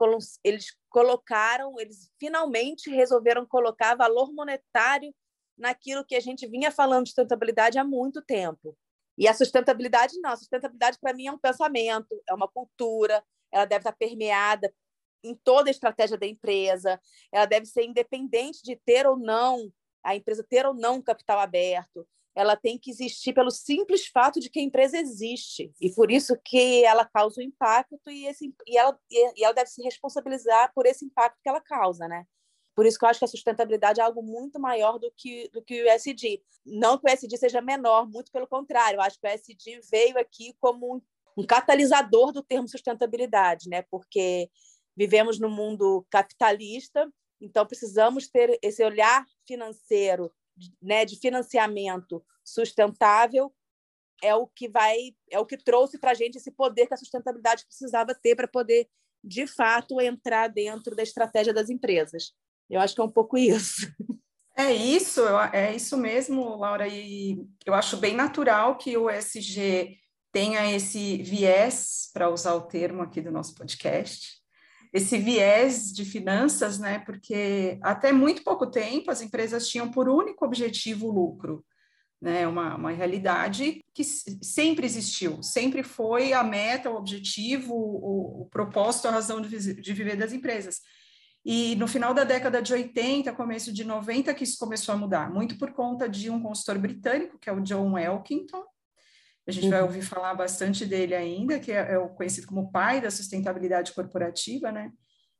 eles 0.43 0.67
colocaram, 0.89 1.79
eles 1.79 2.11
finalmente 2.19 2.91
resolveram 2.91 3.47
colocar 3.47 3.95
valor 3.95 4.33
monetário 4.33 5.15
naquilo 5.57 6.05
que 6.05 6.17
a 6.17 6.21
gente 6.21 6.47
vinha 6.49 6.73
falando 6.73 7.05
de 7.05 7.11
sustentabilidade 7.11 7.79
há 7.79 7.85
muito 7.85 8.21
tempo. 8.21 8.77
E 9.17 9.29
a 9.29 9.35
sustentabilidade, 9.35 10.19
não. 10.21 10.31
A 10.31 10.37
sustentabilidade, 10.37 10.99
para 11.01 11.15
mim, 11.15 11.27
é 11.27 11.33
um 11.33 11.39
pensamento, 11.39 12.21
é 12.29 12.35
uma 12.35 12.49
cultura, 12.49 13.23
ela 13.53 13.65
deve 13.65 13.81
estar 13.81 13.93
permeada 13.93 14.73
em 15.25 15.35
toda 15.35 15.71
a 15.71 15.73
estratégia 15.73 16.19
da 16.19 16.27
empresa, 16.27 17.01
ela 17.33 17.47
deve 17.47 17.67
ser 17.67 17.85
independente 17.85 18.63
de 18.63 18.77
ter 18.77 19.07
ou 19.07 19.17
não 19.17 19.73
a 20.03 20.15
empresa 20.15 20.45
ter 20.47 20.67
ou 20.67 20.75
não 20.75 21.01
capital 21.01 21.41
aberto. 21.41 22.07
Ela 22.37 22.57
tem 22.57 22.79
que 22.79 22.91
existir 22.91 23.33
pelo 23.33 23.51
simples 23.51 24.07
fato 24.09 24.39
de 24.39 24.51
que 24.51 24.59
a 24.59 24.63
empresa 24.63 24.99
existe 24.99 25.73
e 25.81 25.91
por 25.95 26.11
isso 26.11 26.37
que 26.45 26.85
ela 26.85 27.07
causa 27.07 27.41
o 27.41 27.45
impacto 27.45 27.99
e, 28.09 28.27
esse, 28.27 28.53
e, 28.67 28.77
ela, 28.77 28.99
e 29.11 29.45
ela 29.45 29.55
deve 29.55 29.71
se 29.71 29.83
responsabilizar 29.83 30.71
por 30.75 30.85
esse 30.85 31.05
impacto 31.05 31.39
que 31.43 31.49
ela 31.49 31.61
causa, 31.61 32.07
né? 32.07 32.27
Por 32.75 32.87
isso 32.87 32.99
que 32.99 33.05
eu 33.05 33.09
acho 33.09 33.19
que 33.21 33.25
a 33.25 33.29
sustentabilidade 33.29 34.01
é 34.01 34.05
algo 34.05 34.23
muito 34.23 34.59
maior 34.59 34.99
do 34.99 35.13
que, 35.17 35.49
do 35.53 35.63
que 35.63 35.83
o 35.83 35.89
SD. 35.89 36.43
Não 36.67 36.99
que 36.99 37.09
o 37.09 37.13
SD 37.13 37.37
seja 37.37 37.61
menor, 37.61 38.09
muito 38.09 38.33
pelo 38.33 38.47
contrário. 38.47 38.97
Eu 38.97 39.03
acho 39.03 39.19
que 39.21 39.27
o 39.27 39.31
SD 39.31 39.81
veio 39.91 40.19
aqui 40.19 40.55
como 40.61 40.97
um, 40.97 41.03
um 41.37 41.47
catalisador 41.47 42.33
do 42.33 42.43
termo 42.43 42.69
sustentabilidade, 42.69 43.69
né? 43.69 43.83
porque 43.83 44.51
vivemos 44.97 45.39
no 45.39 45.51
mundo 45.51 46.07
capitalista, 46.11 47.11
então 47.41 47.67
precisamos 47.67 48.29
ter 48.29 48.59
esse 48.63 48.83
olhar 48.85 49.25
financeiro, 49.47 50.33
né, 50.81 51.05
de 51.05 51.19
financiamento 51.19 52.25
sustentável, 52.45 53.53
é 54.23 54.35
o 54.35 54.47
que 54.47 54.69
vai, 54.69 55.15
é 55.31 55.39
o 55.39 55.47
que 55.47 55.57
trouxe 55.57 55.99
para 55.99 56.13
a 56.13 56.15
gente 56.15 56.37
esse 56.37 56.51
poder 56.51 56.87
que 56.87 56.95
a 56.95 56.97
sustentabilidade 56.97 57.67
precisava 57.67 58.15
ter 58.15 58.37
para 58.37 58.47
poder, 58.47 58.89
de 59.23 59.47
fato, 59.47 60.01
entrar 60.01 60.49
dentro 60.49 60.95
da 60.95 61.03
estratégia 61.03 61.53
das 61.53 61.69
empresas. 61.69 62.33
Eu 62.69 62.81
acho 62.81 62.95
que 62.95 63.01
é 63.01 63.05
um 63.05 63.11
pouco 63.11 63.37
isso. 63.37 63.87
É 64.57 64.73
isso, 64.73 65.21
é 65.53 65.75
isso 65.75 65.97
mesmo, 65.97 66.57
Laura, 66.57 66.87
e 66.87 67.45
eu 67.67 67.75
acho 67.75 67.97
bem 67.97 68.15
natural 68.15 68.79
que 68.79 68.97
o 68.97 69.11
ESG 69.11 69.99
tenha 70.31 70.73
esse 70.73 71.21
viés, 71.23 72.09
para 72.13 72.31
usar 72.31 72.55
o 72.55 72.63
termo 72.63 73.03
aqui 73.03 73.21
do 73.21 73.33
nosso 73.33 73.53
podcast, 73.57 74.41
esse 74.93 75.19
viés 75.19 75.93
de 75.93 76.05
finanças, 76.05 76.79
né? 76.79 77.01
Porque 77.01 77.81
até 77.83 78.13
muito 78.13 78.45
pouco 78.45 78.71
tempo 78.71 79.11
as 79.11 79.21
empresas 79.21 79.69
tinham 79.69 79.91
por 79.91 80.09
único 80.09 80.45
objetivo 80.45 81.09
o 81.09 81.13
lucro, 81.13 81.67
né? 82.23 82.47
Uma, 82.47 82.77
uma 82.77 82.93
realidade 82.93 83.81
que 83.93 84.05
sempre 84.05 84.87
existiu, 84.87 85.43
sempre 85.43 85.83
foi 85.83 86.33
a 86.33 86.45
meta, 86.45 86.91
o 86.91 86.97
objetivo, 86.97 87.75
o, 87.75 88.43
o 88.43 88.47
propósito, 88.47 89.09
a 89.09 89.11
razão 89.11 89.41
de, 89.41 89.75
de 89.75 89.93
viver 89.93 90.17
das 90.17 90.33
empresas. 90.33 90.81
E 91.45 91.77
no 91.77 91.87
final 91.87 92.15
da 92.15 92.25
década 92.25 92.63
de 92.63 92.73
80, 92.73 93.33
começo 93.35 93.73
de 93.73 93.85
90, 93.85 94.33
que 94.33 94.45
isso 94.45 94.59
começou 94.59 94.95
a 94.95 94.99
mudar, 94.99 95.31
muito 95.31 95.59
por 95.59 95.73
conta 95.73 96.09
de 96.09 96.31
um 96.31 96.43
consultor 96.43 96.79
britânico, 96.79 97.39
que 97.39 97.51
é 97.51 97.53
o 97.53 97.61
John 97.61 97.99
Elkington. 97.99 98.65
A 99.47 99.53
gente 99.53 99.65
uhum. 99.65 99.71
vai 99.71 99.83
ouvir 99.83 100.01
falar 100.01 100.35
bastante 100.35 100.87
dele 100.87 101.15
ainda, 101.15 101.61
que 101.61 101.71
é, 101.71 101.93
é 101.93 101.99
o 101.99 102.09
conhecido 102.09 102.47
como 102.47 102.73
pai 102.73 103.01
da 103.01 103.11
sustentabilidade 103.11 103.93
corporativa, 103.93 104.73
né? 104.73 104.91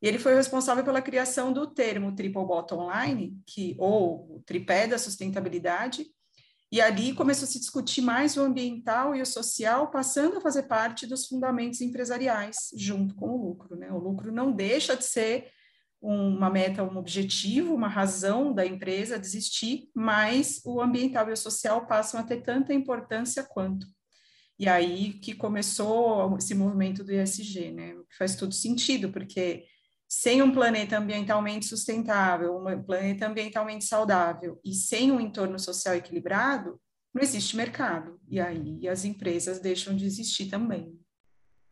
E 0.03 0.07
ele 0.07 0.19
foi 0.19 0.35
responsável 0.35 0.85
pela 0.85 1.01
criação 1.01 1.51
do 1.51 1.67
termo 1.67 2.15
Triple 2.15 2.45
Bottom 2.45 2.91
Line, 2.91 3.41
que, 3.47 3.75
ou 3.79 4.37
o 4.37 4.43
tripé 4.45 4.87
da 4.87 4.99
sustentabilidade, 4.99 6.05
e 6.71 6.81
ali 6.81 7.15
começou 7.15 7.47
a 7.47 7.51
se 7.51 7.59
discutir 7.59 8.03
mais 8.03 8.37
o 8.37 8.43
ambiental 8.43 9.15
e 9.15 9.23
o 9.23 9.27
social, 9.27 9.91
passando 9.91 10.37
a 10.37 10.41
fazer 10.43 10.65
parte 10.65 11.07
dos 11.07 11.27
fundamentos 11.27 11.81
empresariais, 11.81 12.71
junto 12.77 13.15
com 13.15 13.31
o 13.31 13.49
lucro. 13.49 13.77
Né? 13.77 13.91
O 13.91 13.99
lucro 13.99 14.31
não 14.31 14.53
deixa 14.53 14.95
de 14.95 15.05
ser 15.05 15.51
uma 16.05 16.51
meta, 16.51 16.85
um 16.85 16.99
objetivo, 16.99 17.75
uma 17.75 17.89
razão 17.89 18.53
da 18.53 18.67
empresa 18.67 19.19
de 19.19 19.27
existir, 19.27 19.89
mas 19.95 20.61
o 20.65 20.81
ambiental 20.81 21.29
e 21.31 21.33
o 21.33 21.37
social 21.37 21.87
passam 21.87 22.21
a 22.21 22.23
ter 22.23 22.43
tanta 22.43 22.75
importância 22.75 23.43
quanto. 23.43 23.87
E 24.59 24.69
aí 24.69 25.15
que 25.15 25.35
começou 25.35 26.37
esse 26.37 26.55
movimento 26.55 27.03
do 27.03 27.13
ESG, 27.13 27.73
né? 27.73 27.95
Faz 28.19 28.37
todo 28.37 28.53
sentido, 28.53 29.11
porque 29.11 29.65
sem 30.07 30.43
um 30.43 30.53
planeta 30.53 30.99
ambientalmente 30.99 31.67
sustentável, 31.67 32.57
um 32.57 32.83
planeta 32.83 33.27
ambientalmente 33.27 33.85
saudável 33.87 34.61
e 34.63 34.75
sem 34.75 35.11
um 35.11 35.19
entorno 35.19 35.59
social 35.59 35.95
equilibrado, 35.95 36.79
não 37.15 37.23
existe 37.23 37.57
mercado. 37.57 38.21
E 38.29 38.39
aí 38.39 38.87
as 38.87 39.05
empresas 39.05 39.59
deixam 39.59 39.97
de 39.97 40.05
existir 40.05 40.51
também. 40.51 41.01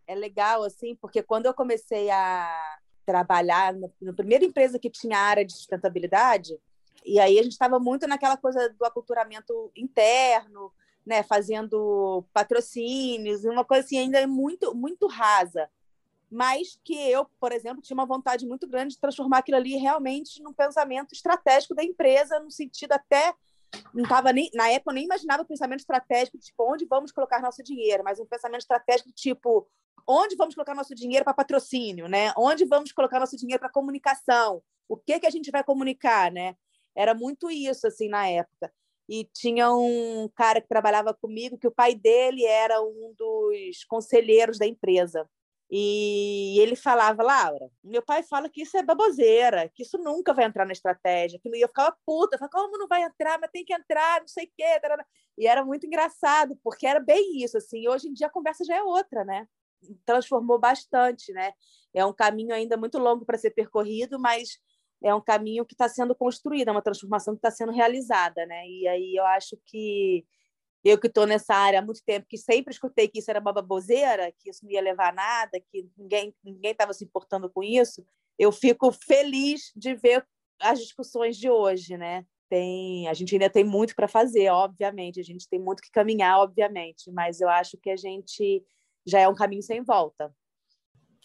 É 0.06 0.14
legal, 0.14 0.64
assim, 0.64 0.96
porque 0.96 1.22
quando 1.22 1.46
eu 1.46 1.54
comecei 1.54 2.10
a, 2.10 2.71
trabalhar 3.04 3.72
no, 3.74 3.92
na 4.00 4.12
primeira 4.12 4.44
empresa 4.44 4.78
que 4.78 4.90
tinha 4.90 5.18
área 5.18 5.44
de 5.44 5.52
sustentabilidade, 5.52 6.58
e 7.04 7.18
aí 7.18 7.38
a 7.38 7.42
gente 7.42 7.52
estava 7.52 7.78
muito 7.78 8.06
naquela 8.06 8.36
coisa 8.36 8.68
do 8.70 8.84
aculturamento 8.84 9.70
interno, 9.76 10.72
né, 11.04 11.22
fazendo 11.22 12.24
patrocínios, 12.32 13.44
uma 13.44 13.64
coisa 13.64 13.84
assim 13.84 13.98
ainda 13.98 14.24
muito 14.26 14.74
muito 14.74 15.06
rasa, 15.08 15.68
mas 16.30 16.78
que 16.82 16.94
eu, 16.94 17.26
por 17.38 17.52
exemplo, 17.52 17.82
tinha 17.82 17.94
uma 17.94 18.06
vontade 18.06 18.46
muito 18.46 18.66
grande 18.66 18.94
de 18.94 19.00
transformar 19.00 19.38
aquilo 19.38 19.58
ali 19.58 19.76
realmente 19.76 20.42
num 20.42 20.52
pensamento 20.52 21.12
estratégico 21.12 21.74
da 21.74 21.84
empresa, 21.84 22.40
no 22.40 22.50
sentido 22.50 22.92
até 22.92 23.34
não 23.94 24.04
tava 24.04 24.32
nem 24.32 24.50
na 24.54 24.68
época 24.68 24.90
eu 24.90 24.94
nem 24.94 25.04
imaginava 25.04 25.42
o 25.42 25.46
pensamento 25.46 25.80
estratégico 25.80 26.38
tipo 26.38 26.72
onde 26.72 26.86
vamos 26.86 27.12
colocar 27.12 27.40
nosso 27.40 27.62
dinheiro, 27.62 28.02
mas 28.04 28.20
um 28.20 28.26
pensamento 28.26 28.60
estratégico 28.60 29.10
tipo 29.12 29.68
onde 30.06 30.36
vamos 30.36 30.54
colocar 30.54 30.74
nosso 30.74 30.94
dinheiro 30.94 31.24
para 31.24 31.34
patrocínio, 31.34 32.08
né? 32.08 32.32
Onde 32.36 32.64
vamos 32.64 32.92
colocar 32.92 33.20
nosso 33.20 33.36
dinheiro 33.36 33.60
para 33.60 33.70
comunicação? 33.70 34.62
O 34.88 34.96
que 34.96 35.20
que 35.20 35.26
a 35.26 35.30
gente 35.30 35.50
vai 35.50 35.62
comunicar, 35.62 36.30
né? 36.30 36.56
Era 36.94 37.14
muito 37.14 37.50
isso 37.50 37.86
assim 37.86 38.08
na 38.08 38.28
época. 38.28 38.72
E 39.08 39.24
tinha 39.32 39.72
um 39.72 40.28
cara 40.34 40.60
que 40.60 40.68
trabalhava 40.68 41.14
comigo 41.14 41.58
que 41.58 41.66
o 41.66 41.72
pai 41.72 41.94
dele 41.94 42.44
era 42.44 42.80
um 42.82 43.14
dos 43.16 43.84
conselheiros 43.88 44.58
da 44.58 44.66
empresa. 44.66 45.28
E 45.74 46.58
ele 46.60 46.76
falava, 46.76 47.22
Laura, 47.22 47.70
meu 47.82 48.02
pai 48.02 48.22
fala 48.22 48.50
que 48.50 48.60
isso 48.60 48.76
é 48.76 48.82
baboseira, 48.82 49.70
que 49.74 49.82
isso 49.82 49.96
nunca 49.96 50.34
vai 50.34 50.44
entrar 50.44 50.66
na 50.66 50.72
estratégia. 50.72 51.38
Que 51.40 51.48
eu 51.48 51.68
ficava 51.68 51.96
puta, 52.04 52.36
eu 52.36 52.38
falava, 52.38 52.52
como 52.52 52.76
não 52.78 52.86
vai 52.86 53.02
entrar? 53.02 53.38
Mas 53.40 53.50
tem 53.50 53.64
que 53.64 53.72
entrar, 53.72 54.20
não 54.20 54.28
sei 54.28 54.44
o 54.44 54.50
quê. 54.54 54.64
E 55.38 55.46
era 55.46 55.64
muito 55.64 55.86
engraçado, 55.86 56.58
porque 56.62 56.86
era 56.86 57.00
bem 57.00 57.42
isso, 57.42 57.56
assim. 57.56 57.88
Hoje 57.88 58.08
em 58.08 58.12
dia 58.12 58.26
a 58.26 58.30
conversa 58.30 58.64
já 58.64 58.76
é 58.76 58.82
outra, 58.82 59.24
né? 59.24 59.46
transformou 60.04 60.58
bastante, 60.58 61.32
né? 61.32 61.52
É 61.94 62.04
um 62.04 62.12
caminho 62.12 62.54
ainda 62.54 62.76
muito 62.76 62.98
longo 62.98 63.24
para 63.24 63.38
ser 63.38 63.50
percorrido, 63.50 64.18
mas 64.18 64.58
é 65.02 65.14
um 65.14 65.20
caminho 65.20 65.64
que 65.66 65.74
está 65.74 65.88
sendo 65.88 66.14
construído, 66.14 66.68
é 66.68 66.72
uma 66.72 66.82
transformação 66.82 67.34
que 67.34 67.38
está 67.38 67.50
sendo 67.50 67.72
realizada, 67.72 68.46
né? 68.46 68.66
E 68.66 68.86
aí 68.88 69.14
eu 69.16 69.24
acho 69.26 69.56
que 69.66 70.24
eu 70.84 70.98
que 70.98 71.06
estou 71.06 71.26
nessa 71.26 71.54
área 71.54 71.78
há 71.78 71.82
muito 71.82 72.02
tempo, 72.04 72.26
que 72.28 72.36
sempre 72.36 72.72
escutei 72.72 73.08
que 73.08 73.20
isso 73.20 73.30
era 73.30 73.40
uma 73.40 73.52
baboseira, 73.52 74.32
que 74.32 74.50
isso 74.50 74.64
não 74.64 74.70
ia 74.70 74.80
levar 74.80 75.10
a 75.10 75.12
nada, 75.12 75.60
que 75.60 75.88
ninguém 75.96 76.34
estava 76.64 76.92
se 76.92 77.04
importando 77.04 77.48
com 77.48 77.62
isso, 77.62 78.04
eu 78.38 78.50
fico 78.50 78.90
feliz 78.90 79.72
de 79.76 79.94
ver 79.94 80.26
as 80.60 80.80
discussões 80.80 81.36
de 81.36 81.48
hoje, 81.48 81.96
né? 81.96 82.24
Tem, 82.48 83.08
a 83.08 83.14
gente 83.14 83.34
ainda 83.34 83.48
tem 83.48 83.64
muito 83.64 83.94
para 83.94 84.08
fazer, 84.08 84.50
obviamente, 84.50 85.20
a 85.20 85.22
gente 85.22 85.48
tem 85.48 85.58
muito 85.58 85.82
que 85.82 85.90
caminhar, 85.90 86.38
obviamente, 86.38 87.10
mas 87.10 87.40
eu 87.40 87.48
acho 87.48 87.78
que 87.78 87.90
a 87.90 87.96
gente 87.96 88.62
já 89.06 89.20
é 89.20 89.28
um 89.28 89.34
caminho 89.34 89.62
sem 89.62 89.82
volta. 89.82 90.34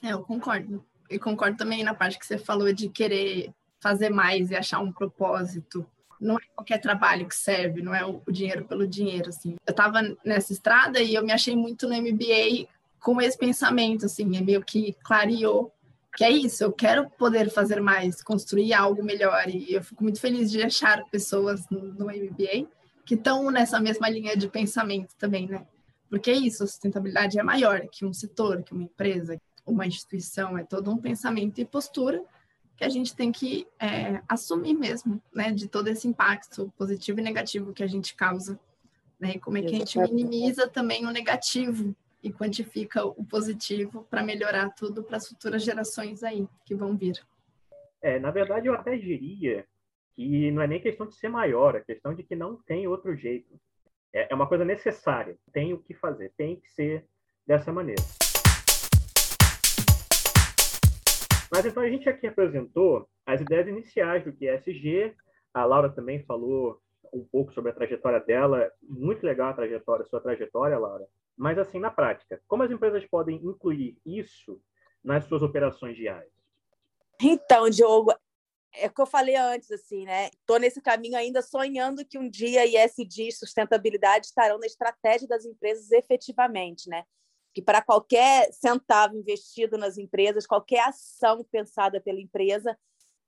É, 0.04 0.14
eu 0.14 0.24
concordo. 0.24 0.86
E 1.10 1.18
concordo 1.18 1.58
também 1.58 1.84
na 1.84 1.94
parte 1.94 2.20
que 2.20 2.26
você 2.26 2.38
falou 2.38 2.72
de 2.72 2.90
querer 2.90 3.54
fazer 3.82 4.10
mais 4.10 4.52
e 4.52 4.56
achar 4.56 4.80
um 4.80 4.92
propósito. 4.92 5.86
Não 6.20 6.36
é 6.36 6.42
qualquer 6.56 6.80
trabalho 6.80 7.28
que 7.28 7.36
serve, 7.36 7.82
não 7.82 7.94
é 7.94 8.06
o 8.06 8.22
dinheiro 8.30 8.66
pelo 8.66 8.88
dinheiro, 8.88 9.30
assim. 9.30 9.56
Eu 9.66 9.72
estava 9.72 10.02
nessa 10.26 10.54
estrada 10.54 11.00
e 11.00 11.14
eu 11.14 11.24
me 11.24 11.32
achei 11.32 11.56
muito 11.56 11.88
no 11.88 11.96
MBA 11.96 12.68
com 13.00 13.22
esse 13.22 13.38
pensamento, 13.38 14.06
assim, 14.06 14.36
é 14.36 14.42
meio 14.42 14.64
que 14.64 14.96
clareou 15.04 15.72
que 16.18 16.24
é 16.24 16.32
isso, 16.32 16.64
eu 16.64 16.74
quero 16.74 17.08
poder 17.12 17.48
fazer 17.52 17.80
mais, 17.80 18.24
construir 18.24 18.74
algo 18.74 19.04
melhor, 19.04 19.48
e 19.48 19.72
eu 19.72 19.84
fico 19.84 20.02
muito 20.02 20.20
feliz 20.20 20.50
de 20.50 20.64
achar 20.64 21.06
pessoas 21.12 21.70
no, 21.70 22.06
MBA 22.06 22.68
que 23.06 23.14
estão 23.14 23.52
nessa 23.52 23.80
mesma 23.80 24.10
linha 24.10 24.36
de 24.36 24.50
pensamento 24.50 25.14
também, 25.16 25.48
né? 25.48 25.64
Porque 26.10 26.32
é 26.32 26.34
isso, 26.34 26.64
a 26.64 26.68
sustentabilidade 26.68 27.38
é 27.38 27.44
maior 27.44 27.82
que 27.92 28.04
um 28.04 28.12
setor, 28.12 28.64
que 28.64 28.74
uma 28.74 28.82
empresa, 28.82 29.40
uma 29.64 29.86
instituição, 29.86 30.58
é 30.58 30.64
todo 30.64 30.90
um 30.90 30.98
pensamento 30.98 31.62
e 31.62 31.66
postura 31.66 32.24
que 32.78 32.86
a 32.86 32.90
gente 32.90 33.16
tem 33.16 33.32
que 33.32 33.68
é, 33.80 34.22
assumir 34.30 34.76
mesmo, 34.76 35.22
né, 35.34 35.52
de 35.52 35.68
todo 35.68 35.88
esse 35.88 36.08
impacto 36.08 36.72
positivo 36.78 37.20
e 37.20 37.24
negativo 37.24 37.74
que 37.74 37.84
a 37.84 37.88
gente 37.88 38.16
causa, 38.16 38.60
né, 39.20 39.32
e 39.36 39.40
como 39.40 39.58
é 39.58 39.62
que 39.62 39.76
a 39.76 39.80
gente 39.80 39.98
minimiza 40.00 40.70
também 40.70 41.06
o 41.06 41.12
negativo 41.12 41.96
e 42.22 42.32
quantifica 42.32 43.04
o 43.04 43.26
positivo 43.26 44.06
para 44.10 44.24
melhorar 44.24 44.70
tudo 44.70 45.04
para 45.04 45.18
as 45.18 45.28
futuras 45.28 45.64
gerações 45.64 46.24
aí 46.24 46.48
que 46.66 46.76
vão 46.76 46.96
vir. 46.96 47.20
É, 48.00 48.20
na 48.20 48.30
verdade, 48.30 48.68
eu 48.68 48.74
até 48.76 48.96
diria 48.96 49.66
que 50.16 50.52
não 50.52 50.62
é 50.62 50.68
nem 50.68 50.80
questão 50.80 51.08
de 51.08 51.16
ser 51.16 51.30
maior, 51.30 51.76
é 51.76 51.82
questão 51.82 52.14
de 52.14 52.22
que 52.22 52.36
não 52.36 52.56
tem 52.56 52.88
outro 52.88 53.16
jeito. 53.16 53.60
É, 54.14 54.32
é 54.32 54.36
uma 54.36 54.48
coisa 54.48 54.64
necessária. 54.64 55.36
Tem 55.52 55.74
o 55.74 55.80
que 55.80 55.96
fazer, 55.96 56.32
tem 56.38 56.58
que 56.58 56.70
ser 56.70 57.06
dessa 57.46 57.74
maneira. 57.74 58.04
Mas 61.52 61.66
então 61.66 61.84
a 61.84 61.90
gente 61.90 62.10
aqui 62.10 62.28
apresentou 62.28 63.08
as 63.26 63.42
ideias 63.42 63.68
iniciais 63.68 64.24
do 64.24 64.34
que 64.34 64.48
é 64.48 64.56
SG. 64.56 65.16
A 65.54 65.66
Laura 65.66 65.90
também 65.90 66.24
falou 66.24 66.82
um 67.14 67.26
pouco 67.26 67.54
sobre 67.54 67.72
a 67.72 67.74
trajetória 67.74 68.20
dela. 68.20 68.70
Muito 68.82 69.26
legal 69.26 69.50
a 69.50 69.54
trajetória, 69.54 70.06
sua 70.06 70.22
trajetória, 70.22 70.78
Laura. 70.78 71.06
Mas 71.38 71.58
assim, 71.58 71.80
na 71.80 71.92
prática, 71.92 72.42
como 72.48 72.64
as 72.64 72.72
empresas 72.72 73.06
podem 73.06 73.38
incluir 73.38 73.98
isso 74.06 74.62
nas 75.04 75.26
suas 75.26 75.42
operações 75.42 75.96
diárias? 75.96 76.32
Então, 77.22 77.70
Diogo, 77.70 78.12
é 78.74 78.88
o 78.88 78.94
que 78.94 79.02
eu 79.02 79.06
falei 79.06 79.36
antes, 79.36 79.72
assim, 79.72 80.06
né? 80.06 80.28
Estou 80.28 80.60
nesse 80.60 80.82
caminho 80.82 81.18
ainda 81.18 81.42
sonhando 81.42 82.06
que 82.06 82.18
um 82.18 82.30
dia 82.30 82.66
ISD 82.66 83.28
e 83.28 83.32
sustentabilidade 83.32 84.28
estarão 84.28 84.60
na 84.60 84.68
estratégia 84.68 85.28
das 85.28 85.46
empresas 85.46 85.92
efetivamente, 85.92 86.90
né? 86.90 87.04
Que 87.58 87.62
para 87.64 87.82
qualquer 87.82 88.54
centavo 88.54 89.18
investido 89.18 89.80
nas 89.80 89.98
empresas, 89.98 90.46
qualquer 90.46 90.90
ação 90.90 91.44
pensada 91.44 92.00
pela 92.00 92.22
empresa, 92.22 92.78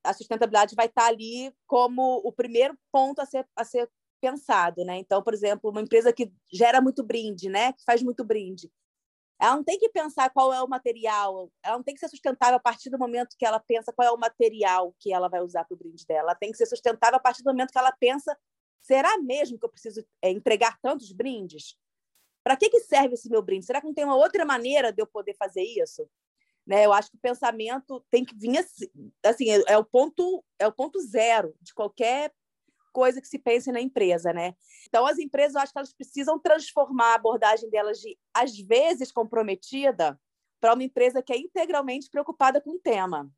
a 0.03 0.13
sustentabilidade 0.13 0.75
vai 0.75 0.85
estar 0.85 1.07
ali 1.07 1.51
como 1.65 2.21
o 2.23 2.31
primeiro 2.31 2.77
ponto 2.91 3.19
a 3.21 3.25
ser, 3.25 3.43
a 3.55 3.63
ser 3.63 3.89
pensado, 4.21 4.85
né? 4.85 4.99
Então, 4.99 5.23
por 5.23 5.33
exemplo, 5.33 5.71
uma 5.71 5.81
empresa 5.81 6.13
que 6.13 6.31
gera 6.53 6.79
muito 6.79 7.03
brinde, 7.03 7.49
né? 7.49 7.73
Que 7.73 7.83
faz 7.83 8.03
muito 8.03 8.23
brinde. 8.23 8.71
Ela 9.41 9.55
não 9.55 9.63
tem 9.63 9.79
que 9.79 9.89
pensar 9.89 10.29
qual 10.29 10.53
é 10.53 10.61
o 10.61 10.69
material, 10.69 11.51
ela 11.63 11.77
não 11.77 11.83
tem 11.83 11.95
que 11.95 11.99
ser 11.99 12.09
sustentável 12.09 12.57
a 12.57 12.61
partir 12.61 12.91
do 12.91 12.99
momento 12.99 13.35
que 13.35 13.47
ela 13.47 13.59
pensa 13.59 13.91
qual 13.91 14.09
é 14.09 14.11
o 14.11 14.19
material 14.19 14.93
que 14.99 15.11
ela 15.11 15.27
vai 15.27 15.41
usar 15.41 15.65
para 15.65 15.73
o 15.73 15.77
brinde 15.79 16.05
dela. 16.05 16.29
Ela 16.29 16.35
tem 16.35 16.51
que 16.51 16.57
ser 16.59 16.67
sustentável 16.67 17.17
a 17.17 17.19
partir 17.19 17.41
do 17.41 17.49
momento 17.49 17.71
que 17.71 17.79
ela 17.79 17.91
pensa: 17.93 18.37
será 18.79 19.17
mesmo 19.17 19.57
que 19.57 19.65
eu 19.65 19.71
preciso 19.71 20.05
é, 20.21 20.29
entregar 20.29 20.77
tantos 20.83 21.11
brindes? 21.11 21.75
Para 22.43 22.55
que, 22.55 22.69
que 22.69 22.79
serve 22.79 23.13
esse 23.13 23.29
meu 23.29 23.41
brinde? 23.41 23.65
Será 23.65 23.81
que 23.81 23.87
não 23.87 23.93
tem 23.93 24.05
uma 24.05 24.15
outra 24.15 24.45
maneira 24.45 24.91
de 24.91 25.01
eu 25.01 25.07
poder 25.07 25.35
fazer 25.35 25.61
isso? 25.61 26.09
Né? 26.65 26.85
Eu 26.85 26.93
acho 26.93 27.09
que 27.11 27.17
o 27.17 27.21
pensamento 27.21 28.05
tem 28.09 28.23
que 28.23 28.35
vir 28.35 28.57
assim, 28.59 28.87
assim 29.23 29.49
é, 29.49 29.73
é 29.73 29.77
o 29.77 29.83
ponto 29.83 30.43
é 30.59 30.67
o 30.67 30.71
ponto 30.71 30.99
zero 31.01 31.55
de 31.61 31.73
qualquer 31.73 32.31
coisa 32.91 33.21
que 33.21 33.27
se 33.27 33.39
pense 33.39 33.71
na 33.71 33.79
empresa, 33.79 34.33
né? 34.33 34.55
Então, 34.87 35.05
as 35.05 35.19
empresas, 35.19 35.55
eu 35.55 35.61
acho 35.61 35.71
que 35.71 35.79
elas 35.79 35.93
precisam 35.93 36.39
transformar 36.39 37.11
a 37.11 37.15
abordagem 37.15 37.69
delas 37.69 37.99
de, 37.99 38.17
às 38.33 38.57
vezes, 38.57 39.11
comprometida 39.11 40.19
para 40.59 40.73
uma 40.73 40.83
empresa 40.83 41.21
que 41.21 41.31
é 41.31 41.37
integralmente 41.37 42.09
preocupada 42.09 42.59
com 42.59 42.71
o 42.71 42.79
tema. 42.79 43.29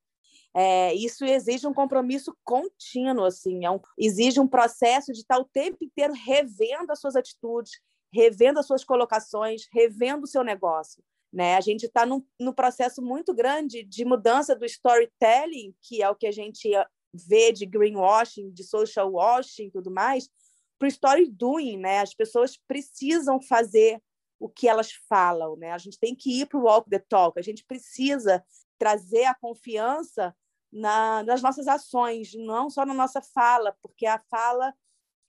É, 0.53 0.93
isso 0.93 1.24
exige 1.24 1.67
um 1.67 1.74
compromisso 1.74 2.36
contínuo, 2.43 3.25
assim, 3.25 3.63
é 3.65 3.72
um, 3.72 3.79
exige 3.98 4.39
um 4.39 4.48
processo 4.48 5.13
de 5.13 5.20
estar 5.20 5.38
o 5.38 5.46
tempo 5.46 5.84
inteiro 5.84 6.13
revendo 6.13 6.91
as 6.91 7.00
suas 7.00 7.15
atitudes, 7.15 7.79
revendo 8.13 8.60
as 8.60 8.68
suas 8.68 8.84
colocações, 8.84 9.68
revendo 9.72 10.24
o 10.24 10.27
seu 10.27 10.44
negócio. 10.44 11.03
Né? 11.32 11.56
A 11.56 11.62
gente 11.62 11.86
está 11.86 12.06
num, 12.06 12.24
num 12.39 12.53
processo 12.53 13.01
muito 13.01 13.34
grande 13.34 13.84
de 13.84 14.03
mudança 14.03 14.56
do 14.56 14.65
storytelling, 14.65 15.74
que 15.82 16.03
é 16.03 16.10
o 16.10 16.15
que 16.15 16.27
a 16.27 16.32
gente 16.32 16.70
vê 17.13 17.51
de 17.51 17.65
greenwashing, 17.65 18.51
de 18.51 18.63
social 18.63 19.12
washing 19.12 19.68
e 19.68 19.72
tudo 19.72 19.91
mais, 19.91 20.30
para 20.77 20.88
o 20.88 20.89
story 20.89 21.30
doing, 21.30 21.77
né? 21.77 22.00
As 22.00 22.13
pessoas 22.13 22.58
precisam 22.68 23.39
fazer 23.41 24.01
o 24.39 24.50
que 24.50 24.68
elas 24.68 24.91
falam, 25.08 25.56
né? 25.56 25.72
A 25.72 25.77
gente 25.77 26.00
tem 26.00 26.15
que 26.15 26.41
ir 26.41 26.48
para 26.48 26.58
o 26.58 26.63
walk 26.63 26.89
the 26.89 27.00
talk, 27.00 27.38
a 27.38 27.44
gente 27.44 27.63
precisa 27.63 28.44
trazer 28.80 29.25
a 29.25 29.36
confiança 29.36 30.36
na, 30.72 31.22
nas 31.24 31.41
nossas 31.41 31.68
ações, 31.68 32.34
não 32.34 32.70
só 32.70 32.86
na 32.86 32.94
nossa 32.94 33.22
fala, 33.22 33.75
porque 33.82 34.06
a 34.06 34.20
fala, 34.30 34.74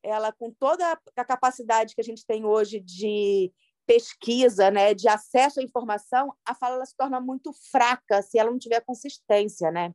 ela 0.02 0.32
com 0.32 0.50
toda 0.50 0.98
a 1.16 1.24
capacidade 1.24 1.94
que 1.94 2.00
a 2.00 2.04
gente 2.04 2.26
tem 2.26 2.44
hoje 2.44 2.80
de 2.80 3.52
pesquisa, 3.86 4.70
né, 4.70 4.94
de 4.94 5.08
acesso 5.08 5.60
à 5.60 5.62
informação, 5.62 6.32
a 6.44 6.54
fala 6.54 6.76
ela 6.76 6.86
se 6.86 6.96
torna 6.96 7.20
muito 7.20 7.52
fraca 7.70 8.22
se 8.22 8.38
ela 8.38 8.50
não 8.50 8.58
tiver 8.58 8.80
consistência, 8.80 9.70
né? 9.70 9.92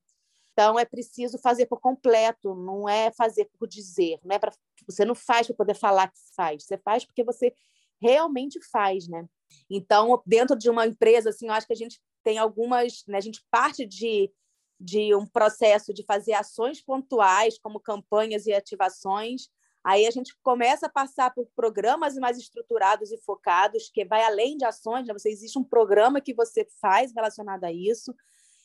Então, 0.52 0.78
é 0.78 0.86
preciso 0.86 1.38
fazer 1.38 1.68
por 1.68 1.80
completo, 1.80 2.56
não 2.56 2.90
é 2.90 3.12
fazer 3.12 3.48
por 3.58 3.68
dizer, 3.68 4.20
não 4.24 4.36
é 4.36 4.40
para 4.40 4.52
você 4.88 5.06
não 5.06 5.14
faz 5.16 5.48
para 5.48 5.56
poder 5.56 5.76
falar 5.76 6.08
que 6.08 6.18
faz, 6.36 6.64
você 6.64 6.78
faz 6.78 7.06
porque 7.06 7.24
você 7.24 7.54
realmente 8.02 8.60
faz, 8.72 9.08
né? 9.08 9.28
Então, 9.70 10.22
dentro 10.26 10.58
de 10.58 10.70
uma 10.70 10.86
empresa, 10.86 11.30
assim, 11.30 11.48
eu 11.48 11.54
acho 11.54 11.68
que 11.68 11.74
a 11.74 11.78
gente 11.78 12.02
tem 12.24 12.38
algumas, 12.38 13.04
né, 13.08 13.18
a 13.18 13.22
gente 13.22 13.44
parte 13.50 13.86
de, 13.86 14.32
de 14.80 15.16
um 15.16 15.26
processo 15.26 15.94
de 15.94 16.04
fazer 16.04 16.34
ações 16.34 16.82
pontuais, 16.82 17.58
como 17.60 17.80
campanhas 17.80 18.46
e 18.48 18.54
ativações, 18.54 19.50
Aí 19.88 20.06
a 20.06 20.12
gente 20.12 20.36
começa 20.44 20.88
a 20.88 20.90
passar 20.90 21.34
por 21.34 21.48
programas 21.56 22.16
mais 22.16 22.38
estruturados 22.38 23.10
e 23.10 23.18
focados, 23.20 23.90
que 23.90 24.04
vai 24.04 24.22
além 24.22 24.58
de 24.58 24.66
ações, 24.66 25.08
né? 25.08 25.14
você 25.14 25.30
existe 25.30 25.58
um 25.58 25.64
programa 25.64 26.20
que 26.20 26.34
você 26.34 26.68
faz 26.82 27.14
relacionado 27.16 27.64
a 27.64 27.72
isso. 27.72 28.14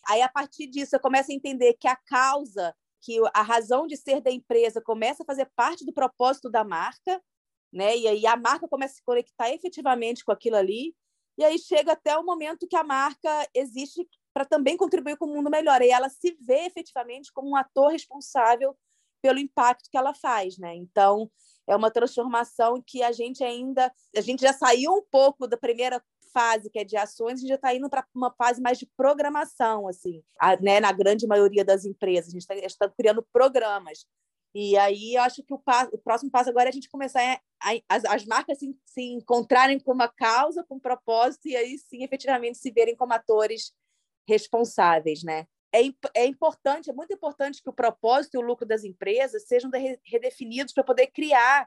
Aí, 0.09 0.21
a 0.21 0.29
partir 0.29 0.67
disso, 0.67 0.97
eu 0.97 1.01
começo 1.01 1.31
a 1.31 1.35
entender 1.35 1.75
que 1.75 1.87
a 1.87 1.95
causa, 1.95 2.75
que 3.01 3.21
a 3.33 3.41
razão 3.41 3.87
de 3.87 3.97
ser 3.97 4.21
da 4.21 4.33
empresa 4.33 4.83
começa 4.83 5.23
a 5.23 5.27
fazer 5.27 5.49
parte 5.55 5.87
do 5.87 5.93
propósito 5.93 6.51
da 6.51 6.65
marca, 6.65 7.23
né? 7.73 7.97
E 7.97 8.09
aí 8.09 8.27
a 8.27 8.35
marca 8.35 8.67
começa 8.67 8.95
a 8.95 8.97
se 8.97 9.05
conectar 9.05 9.49
efetivamente 9.49 10.25
com 10.25 10.33
aquilo 10.33 10.57
ali, 10.57 10.93
e 11.39 11.45
aí 11.45 11.57
chega 11.57 11.93
até 11.93 12.19
o 12.19 12.25
momento 12.25 12.67
que 12.67 12.75
a 12.75 12.83
marca 12.83 13.49
existe 13.55 14.05
para 14.35 14.45
também 14.45 14.77
contribuir 14.77 15.17
com 15.17 15.27
o 15.27 15.33
mundo 15.33 15.49
melhor. 15.49 15.83
E 15.83 15.91
ela 15.91 16.09
se 16.09 16.37
vê 16.41 16.67
efetivamente 16.67 17.33
como 17.33 17.49
um 17.49 17.55
ator 17.55 17.93
responsável 17.93 18.77
pelo 19.23 19.39
impacto 19.39 19.89
que 19.91 19.97
ela 19.97 20.13
faz, 20.13 20.59
né? 20.59 20.75
Então, 20.75 21.31
é 21.67 21.77
uma 21.77 21.91
transformação 21.91 22.83
que 22.85 23.03
a 23.03 23.13
gente 23.13 23.43
ainda, 23.43 23.91
a 24.15 24.21
gente 24.21 24.41
já 24.41 24.53
saiu 24.53 24.93
um 24.93 25.05
pouco 25.11 25.47
da 25.47 25.57
primeira 25.57 26.03
fase 26.33 26.71
que 26.71 26.79
é 26.79 26.85
de 26.85 26.97
ações, 26.97 27.35
a 27.35 27.37
gente 27.37 27.49
já 27.49 27.55
está 27.55 27.75
indo 27.75 27.89
para 27.89 28.05
uma 28.15 28.33
fase 28.33 28.61
mais 28.61 28.79
de 28.79 28.87
programação, 28.97 29.87
assim, 29.87 30.23
a, 30.41 30.57
né, 30.57 30.81
na 30.81 30.91
grande 30.91 31.27
maioria 31.27 31.65
das 31.65 31.85
empresas. 31.85 32.29
A 32.29 32.33
gente 32.33 32.67
está 32.67 32.89
tá 32.89 32.95
criando 32.97 33.25
programas. 33.33 34.07
E 34.55 34.77
aí 34.77 35.15
eu 35.15 35.23
acho 35.23 35.43
que 35.43 35.55
o, 35.55 35.59
passo, 35.59 35.91
o, 35.95 35.99
próximo 35.99 36.31
passo 36.31 36.51
agora 36.51 36.69
é 36.69 36.71
a 36.71 36.73
gente 36.73 36.89
começar 36.89 37.23
a, 37.23 37.71
a, 37.71 37.81
as, 37.89 38.05
as, 38.05 38.27
marcas 38.27 38.59
se, 38.59 38.77
se 38.85 39.03
encontrarem 39.03 39.81
com 39.81 39.93
uma 39.93 40.09
causa, 40.09 40.65
com 40.65 40.75
um 40.75 40.81
propósito, 40.81 41.49
e 41.49 41.57
aí 41.57 41.79
sim, 41.79 42.05
efetivamente, 42.05 42.59
se 42.59 42.71
verem 42.71 42.95
como 42.95 43.15
atores 43.15 43.73
responsáveis, 44.29 45.23
né? 45.23 45.47
É, 45.75 45.81
é 46.15 46.27
importante, 46.27 46.91
é 46.91 46.93
muito 46.93 47.15
importante 47.15 47.63
que 47.63 47.71
o 47.71 47.73
propósito 47.73 48.35
e 48.35 48.39
o 48.39 48.43
lucro 48.43 48.67
das 48.67 48.85
empresas 48.85 49.47
sejam 49.47 49.71
de, 49.71 49.99
redefinidos 50.05 50.75
para 50.75 50.85
poder 50.85 51.07
criar 51.07 51.67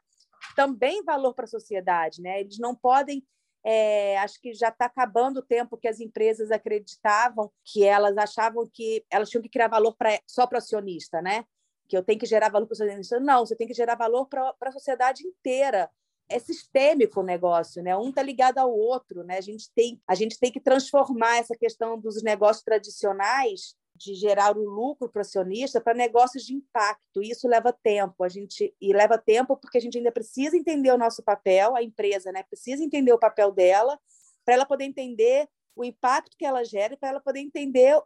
também 0.55 1.03
valor 1.03 1.33
para 1.33 1.45
a 1.45 1.47
sociedade, 1.47 2.21
né? 2.21 2.39
Eles 2.39 2.59
não 2.59 2.75
podem 2.75 3.25
é, 3.67 4.15
acho 4.19 4.39
que 4.39 4.53
já 4.53 4.69
está 4.69 4.85
acabando 4.85 5.37
o 5.37 5.41
tempo 5.41 5.75
que 5.75 5.87
as 5.87 5.99
empresas 5.99 6.51
acreditavam 6.51 7.51
que 7.63 7.83
elas 7.83 8.15
achavam 8.15 8.69
que 8.71 9.03
elas 9.09 9.27
tinham 9.27 9.41
que 9.41 9.49
criar 9.49 9.67
valor 9.67 9.95
pra, 9.95 10.19
só 10.27 10.45
para 10.45 10.57
o 10.57 10.59
acionista, 10.59 11.19
né? 11.19 11.43
Que 11.89 11.97
eu 11.97 12.03
tenho 12.03 12.19
que 12.19 12.27
gerar 12.27 12.49
valor 12.49 12.67
para 12.67 12.73
o 12.73 12.83
acionista. 12.83 13.19
Não, 13.19 13.43
você 13.43 13.55
tem 13.55 13.65
que 13.65 13.73
gerar 13.73 13.95
valor 13.95 14.27
para 14.27 14.53
a 14.61 14.71
sociedade 14.71 15.25
inteira. 15.25 15.89
É 16.29 16.37
sistêmico 16.37 17.21
o 17.21 17.23
negócio, 17.23 17.81
né? 17.81 17.97
Um 17.97 18.09
está 18.09 18.21
ligado 18.21 18.59
ao 18.59 18.71
outro, 18.71 19.23
né? 19.23 19.39
A 19.39 19.41
gente 19.41 19.71
tem 19.73 19.99
a 20.07 20.13
gente 20.13 20.39
tem 20.39 20.51
que 20.51 20.59
transformar 20.59 21.37
essa 21.37 21.55
questão 21.55 21.99
dos 21.99 22.21
negócios 22.21 22.63
tradicionais 22.63 23.75
de 23.95 24.13
gerar 24.13 24.57
o 24.57 24.63
lucro 24.63 25.09
para 25.09 25.19
o 25.19 25.21
acionista 25.21 25.79
para 25.79 25.93
negócios 25.93 26.43
de 26.43 26.53
impacto. 26.53 27.23
Isso 27.23 27.47
leva 27.47 27.71
tempo, 27.71 28.23
a 28.23 28.29
gente 28.29 28.75
e 28.79 28.93
leva 28.93 29.17
tempo 29.17 29.55
porque 29.55 29.77
a 29.77 29.81
gente 29.81 29.97
ainda 29.97 30.11
precisa 30.11 30.57
entender 30.57 30.91
o 30.91 30.97
nosso 30.97 31.23
papel, 31.23 31.75
a 31.75 31.81
empresa, 31.81 32.31
né, 32.31 32.43
precisa 32.43 32.83
entender 32.83 33.13
o 33.13 33.19
papel 33.19 33.51
dela 33.51 33.97
para 34.43 34.55
ela 34.55 34.65
poder 34.65 34.83
entender 34.83 35.47
o 35.75 35.83
impacto 35.83 36.37
que 36.37 36.45
ela 36.45 36.63
gera 36.63 36.97
para 36.97 37.09
ela 37.09 37.19
poder 37.19 37.39
entender 37.39 37.99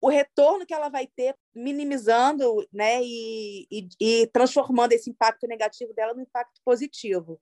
o 0.00 0.08
retorno 0.08 0.66
que 0.66 0.74
ela 0.74 0.88
vai 0.88 1.06
ter, 1.06 1.34
minimizando, 1.54 2.66
né, 2.72 3.02
e, 3.02 3.66
e, 3.70 3.88
e 4.00 4.26
transformando 4.28 4.92
esse 4.92 5.10
impacto 5.10 5.46
negativo 5.46 5.92
dela 5.94 6.14
no 6.14 6.20
impacto 6.20 6.60
positivo. 6.64 7.40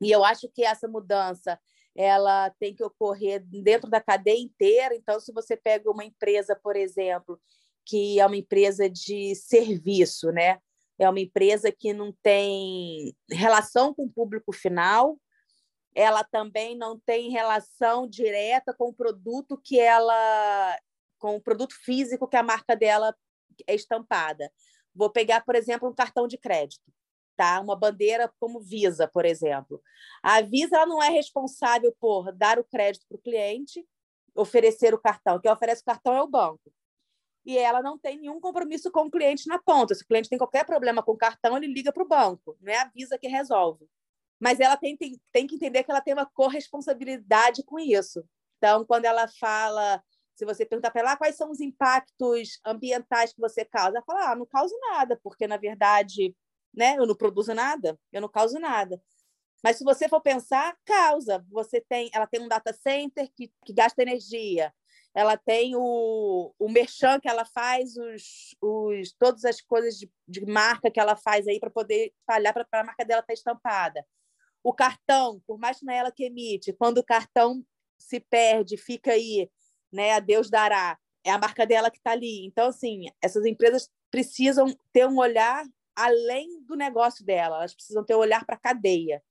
E 0.00 0.10
eu 0.10 0.24
acho 0.24 0.48
que 0.50 0.62
essa 0.62 0.86
mudança 0.86 1.58
ela 1.96 2.50
tem 2.60 2.74
que 2.74 2.84
ocorrer 2.84 3.42
dentro 3.46 3.88
da 3.88 4.00
cadeia 4.00 4.38
inteira. 4.38 4.94
Então, 4.94 5.18
se 5.18 5.32
você 5.32 5.56
pega 5.56 5.90
uma 5.90 6.04
empresa, 6.04 6.54
por 6.54 6.76
exemplo, 6.76 7.40
que 7.84 8.20
é 8.20 8.26
uma 8.26 8.36
empresa 8.36 8.88
de 8.88 9.34
serviço, 9.34 10.30
né? 10.30 10.58
É 10.98 11.08
uma 11.08 11.20
empresa 11.20 11.72
que 11.72 11.92
não 11.92 12.12
tem 12.22 13.14
relação 13.30 13.94
com 13.94 14.04
o 14.04 14.12
público 14.12 14.52
final, 14.52 15.18
ela 15.94 16.22
também 16.22 16.76
não 16.76 16.98
tem 16.98 17.30
relação 17.30 18.06
direta 18.06 18.74
com 18.74 18.88
o 18.88 18.94
produto 18.94 19.58
que 19.62 19.80
ela 19.80 20.78
com 21.18 21.36
o 21.36 21.40
produto 21.40 21.74
físico 21.82 22.28
que 22.28 22.36
a 22.36 22.42
marca 22.42 22.76
dela 22.76 23.16
é 23.66 23.74
estampada. 23.74 24.52
Vou 24.94 25.10
pegar, 25.10 25.42
por 25.42 25.54
exemplo, 25.54 25.88
um 25.88 25.94
cartão 25.94 26.28
de 26.28 26.36
crédito 26.36 26.92
tá? 27.36 27.60
Uma 27.60 27.76
bandeira 27.76 28.32
como 28.40 28.60
Visa, 28.60 29.06
por 29.08 29.24
exemplo. 29.24 29.82
A 30.22 30.40
Visa 30.40 30.76
ela 30.76 30.86
não 30.86 31.02
é 31.02 31.08
responsável 31.08 31.94
por 32.00 32.32
dar 32.32 32.58
o 32.58 32.64
crédito 32.64 33.06
para 33.08 33.16
o 33.16 33.20
cliente, 33.20 33.86
oferecer 34.34 34.94
o 34.94 34.98
cartão. 34.98 35.40
Quem 35.40 35.50
oferece 35.50 35.82
o 35.82 35.84
cartão 35.84 36.14
é 36.14 36.22
o 36.22 36.28
banco. 36.28 36.72
E 37.44 37.56
ela 37.56 37.80
não 37.80 37.96
tem 37.96 38.18
nenhum 38.18 38.40
compromisso 38.40 38.90
com 38.90 39.02
o 39.02 39.10
cliente 39.10 39.46
na 39.46 39.58
ponta. 39.58 39.94
Se 39.94 40.02
o 40.02 40.06
cliente 40.06 40.28
tem 40.28 40.38
qualquer 40.38 40.64
problema 40.66 41.02
com 41.02 41.12
o 41.12 41.16
cartão, 41.16 41.56
ele 41.56 41.68
liga 41.68 41.92
para 41.92 42.02
o 42.02 42.08
banco. 42.08 42.56
Não 42.60 42.72
é 42.72 42.78
a 42.78 42.90
Visa 42.94 43.18
que 43.18 43.28
resolve. 43.28 43.86
Mas 44.40 44.60
ela 44.60 44.76
tem, 44.76 44.96
tem, 44.96 45.20
tem 45.32 45.46
que 45.46 45.54
entender 45.54 45.84
que 45.84 45.90
ela 45.90 46.00
tem 46.00 46.12
uma 46.12 46.26
corresponsabilidade 46.26 47.62
com 47.64 47.78
isso. 47.78 48.24
Então, 48.58 48.84
quando 48.84 49.04
ela 49.04 49.28
fala 49.40 50.02
se 50.36 50.44
você 50.44 50.66
perguntar 50.66 50.90
para 50.90 51.00
ela 51.00 51.12
ah, 51.12 51.16
quais 51.16 51.34
são 51.34 51.50
os 51.50 51.60
impactos 51.60 52.60
ambientais 52.64 53.32
que 53.32 53.40
você 53.40 53.64
causa, 53.64 53.96
ela 53.96 54.04
fala, 54.04 54.32
ah, 54.32 54.36
não 54.36 54.44
causa 54.44 54.74
nada, 54.92 55.18
porque 55.22 55.46
na 55.46 55.56
verdade 55.56 56.36
né? 56.76 56.96
Eu 56.98 57.06
não 57.06 57.14
produzo 57.14 57.54
nada, 57.54 57.98
eu 58.12 58.20
não 58.20 58.28
causo 58.28 58.58
nada. 58.58 59.00
Mas 59.64 59.78
se 59.78 59.84
você 59.84 60.08
for 60.08 60.20
pensar, 60.20 60.76
causa. 60.84 61.44
Você 61.50 61.80
tem, 61.80 62.10
ela 62.12 62.26
tem 62.26 62.40
um 62.40 62.48
data 62.48 62.72
center 62.72 63.28
que, 63.34 63.50
que 63.64 63.72
gasta 63.72 64.02
energia. 64.02 64.72
ela 65.14 65.36
tem 65.36 65.74
o, 65.74 66.54
o 66.58 66.68
merchan 66.68 67.18
que 67.18 67.28
ela 67.28 67.44
faz, 67.46 67.96
os, 67.96 68.54
os, 68.60 69.12
todas 69.18 69.44
as 69.44 69.60
coisas 69.62 69.98
de, 69.98 70.10
de 70.28 70.44
marca 70.44 70.90
que 70.90 71.00
ela 71.00 71.16
faz 71.16 71.48
aí 71.48 71.58
para 71.58 71.70
poder 71.70 72.12
espalhar 72.20 72.52
para 72.52 72.66
a 72.70 72.84
marca 72.84 73.04
dela 73.04 73.20
estar 73.20 73.28
tá 73.28 73.34
estampada. 73.34 74.06
O 74.62 74.74
cartão, 74.74 75.40
por 75.46 75.58
mais 75.58 75.78
que 75.78 75.86
não 75.86 75.94
é 75.94 75.98
ela 75.98 76.12
que 76.12 76.24
emite, 76.24 76.72
quando 76.72 76.98
o 76.98 77.04
cartão 77.04 77.64
se 77.98 78.20
perde, 78.20 78.76
fica 78.76 79.12
aí, 79.12 79.50
né? 79.92 80.12
A 80.12 80.20
Deus 80.20 80.50
dará. 80.50 80.98
É 81.24 81.30
a 81.30 81.38
marca 81.38 81.66
dela 81.66 81.90
que 81.90 81.98
está 81.98 82.12
ali. 82.12 82.44
Então, 82.46 82.68
assim, 82.68 83.06
essas 83.22 83.44
empresas 83.46 83.90
precisam 84.10 84.66
ter 84.92 85.06
um 85.06 85.18
olhar 85.18 85.64
além 85.96 86.62
do 86.62 86.76
negócio 86.76 87.24
dela, 87.24 87.56
elas 87.56 87.74
precisam 87.74 88.04
ter 88.04 88.14
um 88.14 88.18
olhar 88.18 88.44
para 88.44 88.56
a 88.56 88.60
cadeia. 88.60 89.22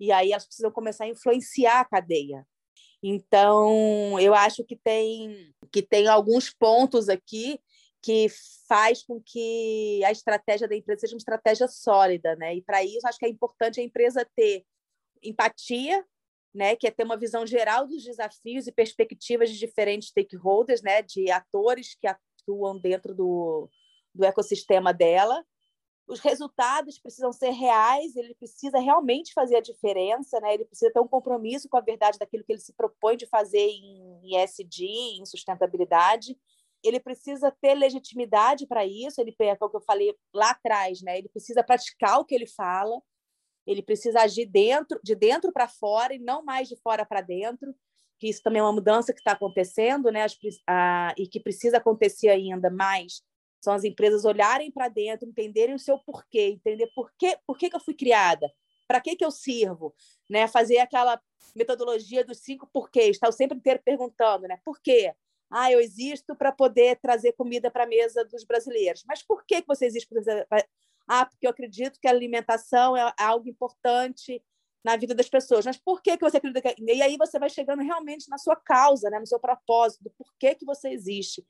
E 0.00 0.10
aí 0.10 0.32
elas 0.32 0.46
precisam 0.46 0.70
começar 0.70 1.04
a 1.04 1.08
influenciar 1.08 1.80
a 1.80 1.84
cadeia. 1.84 2.46
Então, 3.02 4.18
eu 4.20 4.32
acho 4.32 4.64
que 4.64 4.76
tem, 4.76 5.52
que 5.72 5.82
tem 5.82 6.06
alguns 6.06 6.50
pontos 6.50 7.08
aqui 7.08 7.60
que 8.00 8.26
faz 8.68 9.02
com 9.02 9.20
que 9.20 10.02
a 10.04 10.10
estratégia 10.10 10.68
da 10.68 10.76
empresa 10.76 11.00
seja 11.00 11.14
uma 11.14 11.18
estratégia 11.18 11.68
sólida, 11.68 12.34
né? 12.36 12.56
E 12.56 12.62
para 12.62 12.82
isso 12.82 13.06
acho 13.06 13.18
que 13.18 13.26
é 13.26 13.28
importante 13.28 13.80
a 13.80 13.82
empresa 13.82 14.28
ter 14.36 14.64
empatia, 15.22 16.04
né, 16.54 16.76
que 16.76 16.86
é 16.86 16.90
ter 16.90 17.04
uma 17.04 17.16
visão 17.16 17.46
geral 17.46 17.86
dos 17.86 18.02
desafios 18.02 18.66
e 18.66 18.72
perspectivas 18.72 19.50
de 19.50 19.58
diferentes 19.58 20.08
stakeholders, 20.08 20.82
né, 20.82 21.00
de 21.00 21.30
atores 21.30 21.96
que 21.98 22.06
atuam 22.06 22.78
dentro 22.78 23.14
do, 23.14 23.70
do 24.14 24.24
ecossistema 24.24 24.92
dela, 24.92 25.44
os 26.06 26.20
resultados 26.20 26.98
precisam 26.98 27.32
ser 27.32 27.50
reais, 27.50 28.16
ele 28.16 28.34
precisa 28.34 28.78
realmente 28.78 29.32
fazer 29.32 29.56
a 29.56 29.60
diferença, 29.60 30.40
né? 30.40 30.54
ele 30.54 30.64
precisa 30.64 30.92
ter 30.92 31.00
um 31.00 31.08
compromisso 31.08 31.68
com 31.68 31.76
a 31.76 31.80
verdade 31.80 32.18
daquilo 32.18 32.44
que 32.44 32.52
ele 32.52 32.60
se 32.60 32.72
propõe 32.74 33.16
de 33.16 33.26
fazer 33.26 33.68
em 33.68 34.36
ESG, 34.36 34.84
em 35.20 35.24
sustentabilidade. 35.24 36.36
Ele 36.82 36.98
precisa 36.98 37.54
ter 37.60 37.74
legitimidade 37.74 38.66
para 38.66 38.84
isso, 38.84 39.20
ele 39.20 39.34
é 39.38 39.56
o 39.60 39.70
que 39.70 39.76
eu 39.76 39.80
falei 39.80 40.14
lá 40.34 40.50
atrás, 40.50 41.00
né? 41.00 41.18
ele 41.18 41.28
precisa 41.28 41.62
praticar 41.62 42.18
o 42.18 42.24
que 42.24 42.34
ele 42.34 42.46
fala, 42.46 43.00
ele 43.64 43.82
precisa 43.82 44.20
agir 44.20 44.46
dentro, 44.46 44.98
de 45.04 45.14
dentro 45.14 45.52
para 45.52 45.68
fora 45.68 46.12
e 46.12 46.18
não 46.18 46.44
mais 46.44 46.68
de 46.68 46.76
fora 46.82 47.06
para 47.06 47.20
dentro, 47.20 47.72
que 48.18 48.28
isso 48.28 48.42
também 48.42 48.60
é 48.60 48.62
uma 48.62 48.72
mudança 48.72 49.12
que 49.12 49.20
está 49.20 49.32
acontecendo, 49.32 50.10
né? 50.10 50.22
As, 50.22 50.36
a, 50.68 51.14
e 51.16 51.26
que 51.26 51.40
precisa 51.40 51.78
acontecer 51.78 52.28
ainda 52.28 52.70
mais 52.70 53.22
são 53.62 53.72
as 53.72 53.84
empresas 53.84 54.24
olharem 54.24 54.72
para 54.72 54.88
dentro, 54.88 55.28
entenderem 55.28 55.74
o 55.74 55.78
seu 55.78 55.96
porquê, 55.96 56.48
entender 56.48 56.90
por 56.96 57.12
que, 57.16 57.38
por 57.46 57.56
que, 57.56 57.70
que 57.70 57.76
eu 57.76 57.80
fui 57.80 57.94
criada, 57.94 58.52
para 58.88 59.00
que, 59.00 59.14
que 59.14 59.24
eu 59.24 59.30
sirvo, 59.30 59.94
né? 60.28 60.48
Fazer 60.48 60.78
aquela 60.78 61.20
metodologia 61.54 62.24
dos 62.24 62.38
cinco 62.38 62.68
porquês, 62.72 63.10
estar 63.10 63.28
tá? 63.28 63.32
sempre 63.32 63.56
inteiro 63.56 63.80
perguntando, 63.84 64.48
né? 64.48 64.58
Por 64.64 64.80
quê? 64.80 65.14
Ah, 65.48 65.70
eu 65.70 65.80
existo 65.80 66.34
para 66.34 66.50
poder 66.50 66.98
trazer 67.00 67.32
comida 67.34 67.70
para 67.70 67.84
a 67.84 67.86
mesa 67.86 68.24
dos 68.24 68.42
brasileiros. 68.42 69.04
Mas 69.06 69.22
por 69.22 69.44
que, 69.44 69.60
que 69.60 69.68
você 69.68 69.86
existe? 69.86 70.08
Ah, 71.06 71.26
porque 71.26 71.46
eu 71.46 71.50
acredito 71.50 72.00
que 72.00 72.08
a 72.08 72.10
alimentação 72.10 72.96
é 72.96 73.14
algo 73.18 73.48
importante 73.48 74.42
na 74.82 74.96
vida 74.96 75.14
das 75.14 75.28
pessoas. 75.28 75.66
Mas 75.66 75.76
por 75.76 76.02
que, 76.02 76.16
que 76.16 76.24
você 76.24 76.38
acredita 76.38 76.74
que... 76.74 76.82
E 76.82 77.02
aí 77.02 77.16
você 77.16 77.38
vai 77.38 77.50
chegando 77.50 77.82
realmente 77.82 78.28
na 78.28 78.38
sua 78.38 78.56
causa, 78.56 79.10
né? 79.10 79.20
no 79.20 79.26
seu 79.26 79.38
propósito, 79.38 80.04
do 80.04 80.10
porquê 80.10 80.54
que 80.54 80.64
você 80.64 80.88
existe. 80.88 81.46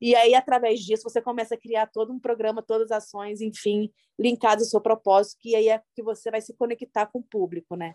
E 0.00 0.14
aí, 0.14 0.34
através 0.34 0.80
disso, 0.80 1.02
você 1.02 1.20
começa 1.20 1.54
a 1.54 1.58
criar 1.58 1.86
todo 1.86 2.12
um 2.12 2.20
programa, 2.20 2.62
todas 2.62 2.90
as 2.90 3.04
ações, 3.04 3.40
enfim, 3.40 3.90
linkadas 4.18 4.64
ao 4.64 4.70
seu 4.70 4.80
propósito, 4.80 5.38
que 5.40 5.56
aí 5.56 5.68
é 5.68 5.82
que 5.94 6.02
você 6.02 6.30
vai 6.30 6.40
se 6.40 6.54
conectar 6.54 7.06
com 7.06 7.18
o 7.18 7.22
público, 7.22 7.74
né? 7.74 7.94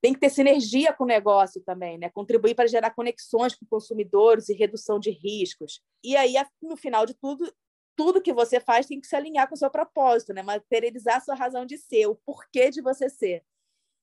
Tem 0.00 0.14
que 0.14 0.20
ter 0.20 0.30
sinergia 0.30 0.94
com 0.94 1.04
o 1.04 1.06
negócio 1.06 1.62
também, 1.62 1.98
né? 1.98 2.08
Contribuir 2.08 2.54
para 2.54 2.66
gerar 2.66 2.90
conexões 2.92 3.54
com 3.54 3.66
consumidores 3.66 4.48
e 4.48 4.54
redução 4.54 4.98
de 4.98 5.10
riscos. 5.10 5.82
E 6.02 6.16
aí, 6.16 6.34
no 6.62 6.76
final 6.76 7.04
de 7.04 7.12
tudo, 7.12 7.52
tudo 7.94 8.22
que 8.22 8.32
você 8.32 8.58
faz 8.58 8.86
tem 8.86 8.98
que 8.98 9.06
se 9.06 9.14
alinhar 9.14 9.46
com 9.46 9.54
o 9.54 9.58
seu 9.58 9.70
propósito, 9.70 10.32
né? 10.32 10.42
Materializar 10.42 11.22
sua 11.22 11.34
razão 11.34 11.66
de 11.66 11.76
ser, 11.76 12.06
o 12.06 12.14
porquê 12.14 12.70
de 12.70 12.80
você 12.80 13.10
ser. 13.10 13.44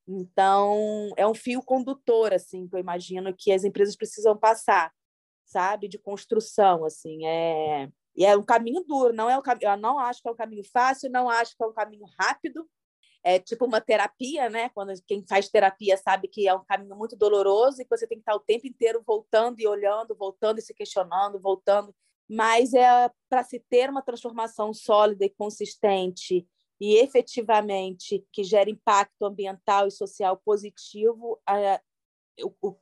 Então, 0.07 1.09
é 1.17 1.27
um 1.27 1.33
fio 1.33 1.63
condutor, 1.63 2.31
assim, 2.31 2.67
que 2.67 2.75
eu 2.75 2.79
imagino 2.79 3.35
que 3.35 3.51
as 3.51 3.63
empresas 3.63 3.95
precisam 3.95 4.37
passar 4.37 4.93
sabe, 5.47 5.87
de 5.87 5.97
construção, 5.97 6.85
assim, 6.85 7.25
é 7.25 7.89
e 8.17 8.25
é 8.25 8.35
um 8.35 8.43
caminho 8.43 8.83
duro, 8.83 9.13
não 9.13 9.29
é 9.29 9.37
o 9.37 9.43
caminho, 9.43 9.69
eu 9.69 9.77
não 9.77 9.99
acho 9.99 10.23
que 10.23 10.27
é 10.27 10.31
um 10.31 10.35
caminho 10.35 10.63
fácil, 10.73 11.07
não 11.11 11.29
acho 11.29 11.55
que 11.55 11.63
é 11.63 11.67
um 11.67 11.73
caminho 11.73 12.05
rápido, 12.19 12.67
é 13.23 13.37
tipo 13.37 13.65
uma 13.65 13.79
terapia, 13.79 14.49
né? 14.49 14.69
Quando 14.69 14.91
quem 15.05 15.23
faz 15.27 15.49
terapia 15.49 15.95
sabe 15.97 16.27
que 16.27 16.47
é 16.47 16.55
um 16.55 16.65
caminho 16.65 16.95
muito 16.95 17.15
doloroso 17.15 17.79
e 17.79 17.85
que 17.85 17.95
você 17.95 18.07
tem 18.07 18.17
que 18.17 18.23
estar 18.23 18.35
o 18.35 18.39
tempo 18.39 18.65
inteiro 18.65 19.03
voltando 19.05 19.59
e 19.59 19.67
olhando, 19.67 20.15
voltando 20.15 20.57
e 20.57 20.61
se 20.63 20.73
questionando, 20.73 21.39
voltando. 21.39 21.93
Mas 22.27 22.73
é 22.73 23.11
para 23.29 23.43
se 23.43 23.59
ter 23.69 23.89
uma 23.89 24.01
transformação 24.01 24.73
sólida 24.73 25.25
e 25.25 25.29
consistente 25.29 26.47
e 26.81 26.95
efetivamente 26.97 28.25
que 28.31 28.43
gere 28.43 28.71
impacto 28.71 29.25
ambiental 29.25 29.87
e 29.87 29.91
social 29.91 30.41
positivo, 30.43 31.39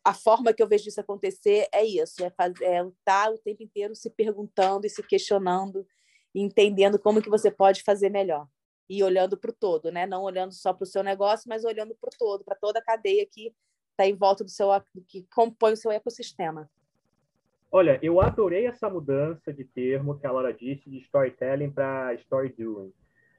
a 0.04 0.14
forma 0.14 0.54
que 0.54 0.62
eu 0.62 0.68
vejo 0.68 0.90
isso 0.90 1.00
acontecer 1.00 1.68
é 1.74 1.84
isso, 1.84 2.24
é, 2.24 2.30
fazer, 2.30 2.64
é 2.64 2.86
estar 2.86 3.32
o 3.32 3.38
tempo 3.38 3.64
inteiro 3.64 3.96
se 3.96 4.10
perguntando 4.10 4.86
e 4.86 4.90
se 4.90 5.02
questionando, 5.02 5.86
entendendo 6.34 7.00
como 7.00 7.22
que 7.22 7.30
você 7.30 7.50
pode 7.50 7.82
fazer 7.84 8.10
melhor 8.10 8.48
e 8.90 9.04
olhando 9.04 9.38
para 9.38 9.52
o 9.52 9.54
todo, 9.54 9.92
né? 9.92 10.06
Não 10.06 10.24
olhando 10.24 10.54
só 10.54 10.74
para 10.74 10.84
o 10.84 10.88
seu 10.88 11.04
negócio, 11.04 11.50
mas 11.50 11.64
olhando 11.64 11.96
para 11.96 12.10
o 12.14 12.18
todo, 12.18 12.44
para 12.44 12.56
toda 12.56 12.80
a 12.80 12.84
cadeia 12.84 13.26
que 13.26 13.54
está 13.92 14.06
em 14.06 14.14
volta 14.14 14.44
do 14.44 14.50
seu 14.50 14.70
que 15.08 15.26
compõe 15.34 15.74
o 15.74 15.78
seu 15.78 15.92
ecossistema. 15.92 16.70
Olha, 17.72 18.00
eu 18.02 18.22
adorei 18.22 18.68
essa 18.68 18.90
mudança 18.90 19.52
de 19.52 19.64
termo 19.66 20.18
que 20.20 20.28
a 20.28 20.32
Laura 20.32 20.54
disse 20.54 20.90
de 20.90 21.00
storytelling 21.00 21.72
para 21.72 22.14
story 22.16 22.50
doing. 22.50 22.94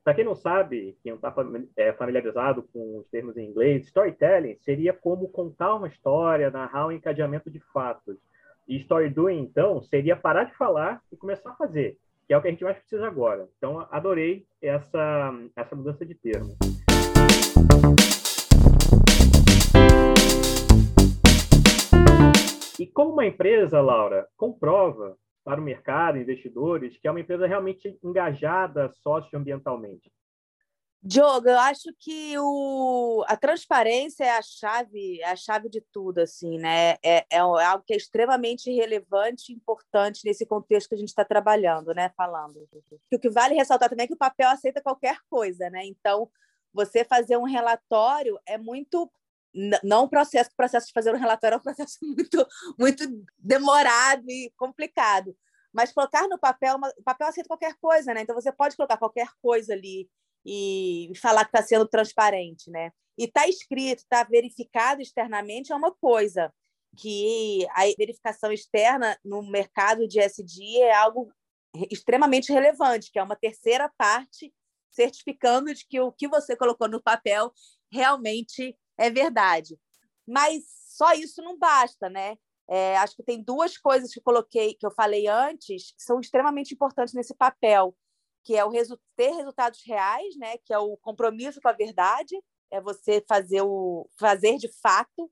Para 0.06 0.14
quem 0.14 0.24
não 0.24 0.36
sabe, 0.36 0.96
quem 1.02 1.10
não 1.10 1.16
está 1.16 1.34
é, 1.76 1.92
familiarizado 1.92 2.62
com 2.72 2.98
os 2.98 3.08
termos 3.08 3.36
em 3.36 3.44
inglês, 3.44 3.86
storytelling 3.86 4.56
seria 4.60 4.92
como 4.92 5.28
contar 5.28 5.74
uma 5.74 5.88
história, 5.88 6.48
narrar 6.48 6.86
um 6.86 6.92
encadeamento 6.92 7.50
de 7.50 7.58
fatos. 7.72 8.16
E 8.68 8.76
story 8.76 9.10
doing, 9.10 9.40
então, 9.40 9.82
seria 9.82 10.14
parar 10.14 10.44
de 10.44 10.54
falar 10.54 11.02
e 11.10 11.16
começar 11.16 11.50
a 11.50 11.56
fazer, 11.56 11.98
que 12.24 12.32
é 12.32 12.38
o 12.38 12.40
que 12.40 12.46
a 12.46 12.50
gente 12.52 12.62
mais 12.62 12.78
precisa 12.78 13.04
agora. 13.04 13.48
Então, 13.58 13.84
adorei 13.90 14.46
essa, 14.62 15.34
essa 15.56 15.74
mudança 15.74 16.06
de 16.06 16.14
termo. 16.14 16.56
E 22.78 22.86
como 22.86 23.10
uma 23.10 23.26
empresa, 23.26 23.80
Laura, 23.80 24.28
comprova 24.36 25.18
para 25.46 25.60
o 25.60 25.64
mercado, 25.64 26.18
investidores, 26.18 26.98
que 26.98 27.06
é 27.06 27.10
uma 27.10 27.20
empresa 27.20 27.46
realmente 27.46 27.96
engajada 28.02 28.90
socioambientalmente? 29.00 30.12
Diogo, 31.00 31.48
eu 31.48 31.58
acho 31.60 31.94
que 32.00 32.36
o, 32.36 33.24
a 33.28 33.36
transparência 33.36 34.24
é 34.24 34.30
a 34.36 34.42
chave, 34.42 35.20
é 35.20 35.30
a 35.30 35.36
chave 35.36 35.68
de 35.68 35.80
tudo, 35.92 36.18
assim, 36.18 36.58
né? 36.58 36.96
É, 37.00 37.18
é, 37.18 37.26
é 37.30 37.38
algo 37.38 37.84
que 37.86 37.94
é 37.94 37.96
extremamente 37.96 38.72
relevante 38.72 39.52
e 39.52 39.54
importante 39.54 40.22
nesse 40.24 40.44
contexto 40.44 40.88
que 40.88 40.96
a 40.96 40.98
gente 40.98 41.10
está 41.10 41.24
trabalhando, 41.24 41.94
né? 41.94 42.10
Falando. 42.16 42.68
O 43.12 43.16
que 43.16 43.30
vale 43.30 43.54
ressaltar 43.54 43.88
também 43.88 44.02
é 44.02 44.06
que 44.08 44.14
o 44.14 44.18
papel 44.18 44.48
aceita 44.48 44.82
qualquer 44.82 45.20
coisa, 45.30 45.70
né? 45.70 45.86
Então, 45.86 46.28
você 46.72 47.04
fazer 47.04 47.36
um 47.36 47.44
relatório 47.44 48.36
é 48.44 48.58
muito 48.58 49.08
não 49.82 50.04
o 50.04 50.08
processo, 50.08 50.50
o 50.50 50.56
processo 50.56 50.86
de 50.88 50.92
fazer 50.92 51.14
um 51.14 51.18
relatório 51.18 51.54
é 51.56 51.58
um 51.58 51.62
processo 51.62 51.98
muito, 52.04 52.46
muito 52.78 53.26
demorado 53.38 54.24
e 54.28 54.52
complicado. 54.56 55.36
Mas 55.72 55.92
colocar 55.92 56.28
no 56.28 56.38
papel, 56.38 56.76
o 56.98 57.02
papel 57.02 57.28
aceita 57.28 57.48
qualquer 57.48 57.74
coisa, 57.80 58.14
né? 58.14 58.22
Então 58.22 58.34
você 58.34 58.52
pode 58.52 58.76
colocar 58.76 58.96
qualquer 58.96 59.28
coisa 59.42 59.72
ali 59.72 60.08
e 60.44 61.10
falar 61.20 61.44
que 61.44 61.50
está 61.50 61.62
sendo 61.62 61.86
transparente, 61.86 62.70
né? 62.70 62.90
E 63.18 63.24
está 63.24 63.48
escrito, 63.48 64.00
está 64.00 64.22
verificado 64.24 65.00
externamente 65.00 65.72
é 65.72 65.76
uma 65.76 65.92
coisa 65.92 66.52
que 66.96 67.66
a 67.70 67.82
verificação 67.98 68.52
externa 68.52 69.18
no 69.24 69.42
mercado 69.42 70.06
de 70.06 70.18
SD 70.18 70.78
é 70.78 70.94
algo 70.94 71.30
extremamente 71.90 72.52
relevante, 72.52 73.10
que 73.10 73.18
é 73.18 73.22
uma 73.22 73.36
terceira 73.36 73.90
parte 73.98 74.52
certificando 74.90 75.74
de 75.74 75.86
que 75.86 76.00
o 76.00 76.10
que 76.10 76.26
você 76.26 76.56
colocou 76.56 76.88
no 76.88 77.02
papel 77.02 77.52
realmente 77.92 78.76
é 78.98 79.10
verdade. 79.10 79.78
Mas 80.26 80.64
só 80.88 81.12
isso 81.12 81.42
não 81.42 81.58
basta, 81.58 82.08
né? 82.08 82.36
É, 82.68 82.96
acho 82.98 83.14
que 83.14 83.22
tem 83.22 83.42
duas 83.42 83.78
coisas 83.78 84.12
que 84.12 84.18
eu 84.18 84.22
coloquei, 84.22 84.74
que 84.74 84.84
eu 84.84 84.90
falei 84.90 85.28
antes, 85.28 85.92
que 85.92 86.02
são 86.02 86.18
extremamente 86.18 86.74
importantes 86.74 87.14
nesse 87.14 87.34
papel, 87.34 87.96
que 88.42 88.56
é 88.56 88.64
o 88.64 88.70
resu 88.70 88.98
ter 89.14 89.30
resultados 89.32 89.82
reais, 89.84 90.36
né? 90.36 90.58
Que 90.58 90.72
é 90.72 90.78
o 90.78 90.96
compromisso 90.96 91.60
com 91.60 91.68
a 91.68 91.72
verdade, 91.72 92.36
é 92.70 92.80
você 92.80 93.24
fazer 93.28 93.62
o 93.62 94.08
fazer 94.18 94.56
de 94.56 94.68
fato, 94.80 95.30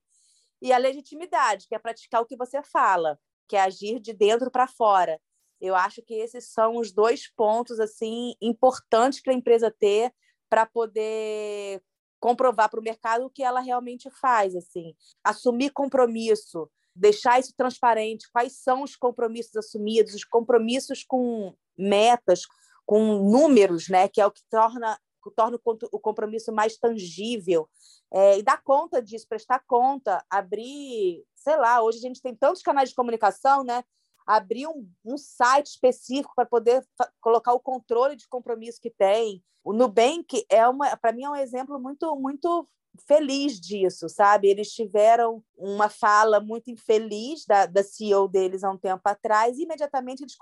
e 0.62 0.72
a 0.72 0.78
legitimidade, 0.78 1.66
que 1.68 1.74
é 1.74 1.78
praticar 1.78 2.22
o 2.22 2.26
que 2.26 2.36
você 2.36 2.62
fala, 2.62 3.18
que 3.48 3.56
é 3.56 3.60
agir 3.60 4.00
de 4.00 4.12
dentro 4.12 4.50
para 4.50 4.66
fora. 4.66 5.20
Eu 5.60 5.74
acho 5.74 6.02
que 6.02 6.14
esses 6.14 6.52
são 6.52 6.76
os 6.76 6.92
dois 6.92 7.30
pontos 7.34 7.80
assim 7.80 8.34
importantes 8.40 9.20
para 9.20 9.32
a 9.32 9.36
empresa 9.36 9.70
ter 9.70 10.12
para 10.48 10.66
poder 10.66 11.82
comprovar 12.24 12.70
para 12.70 12.80
o 12.80 12.82
mercado 12.82 13.26
o 13.26 13.30
que 13.30 13.42
ela 13.42 13.60
realmente 13.60 14.08
faz, 14.10 14.56
assim, 14.56 14.96
assumir 15.22 15.68
compromisso, 15.72 16.70
deixar 16.96 17.38
isso 17.38 17.52
transparente, 17.54 18.30
quais 18.32 18.54
são 18.62 18.82
os 18.82 18.96
compromissos 18.96 19.54
assumidos, 19.54 20.14
os 20.14 20.24
compromissos 20.24 21.04
com 21.06 21.54
metas, 21.76 22.46
com 22.86 23.18
números, 23.30 23.90
né, 23.90 24.08
que 24.08 24.22
é 24.22 24.26
o 24.26 24.30
que 24.30 24.40
torna 24.48 24.98
torna 25.36 25.58
o 25.90 25.98
compromisso 25.98 26.52
mais 26.52 26.76
tangível 26.76 27.66
é, 28.12 28.38
e 28.38 28.42
dar 28.42 28.62
conta 28.62 29.02
disso, 29.02 29.26
prestar 29.26 29.62
conta, 29.66 30.22
abrir, 30.28 31.24
sei 31.34 31.56
lá, 31.56 31.82
hoje 31.82 31.98
a 31.98 32.02
gente 32.02 32.20
tem 32.20 32.34
tantos 32.34 32.62
canais 32.62 32.90
de 32.90 32.94
comunicação, 32.94 33.64
né? 33.64 33.82
Abrir 34.26 34.66
um, 34.66 34.88
um 35.04 35.18
site 35.18 35.66
específico 35.66 36.32
para 36.34 36.46
poder 36.46 36.84
colocar 37.20 37.52
o 37.52 37.60
controle 37.60 38.16
de 38.16 38.28
compromisso 38.28 38.80
que 38.80 38.90
tem. 38.90 39.42
O 39.62 39.72
Nubank 39.72 40.44
é 40.48 40.66
uma, 40.68 40.96
para 40.96 41.12
mim 41.12 41.24
é 41.24 41.30
um 41.30 41.36
exemplo 41.36 41.78
muito 41.80 42.14
muito 42.16 42.68
feliz 43.06 43.60
disso, 43.60 44.08
sabe? 44.08 44.48
Eles 44.48 44.72
tiveram 44.72 45.42
uma 45.56 45.88
fala 45.88 46.40
muito 46.40 46.70
infeliz 46.70 47.44
da, 47.44 47.66
da 47.66 47.82
CEO 47.82 48.28
deles 48.28 48.62
há 48.62 48.70
um 48.70 48.78
tempo 48.78 49.02
atrás, 49.04 49.58
e 49.58 49.62
imediatamente 49.62 50.22
eles 50.22 50.36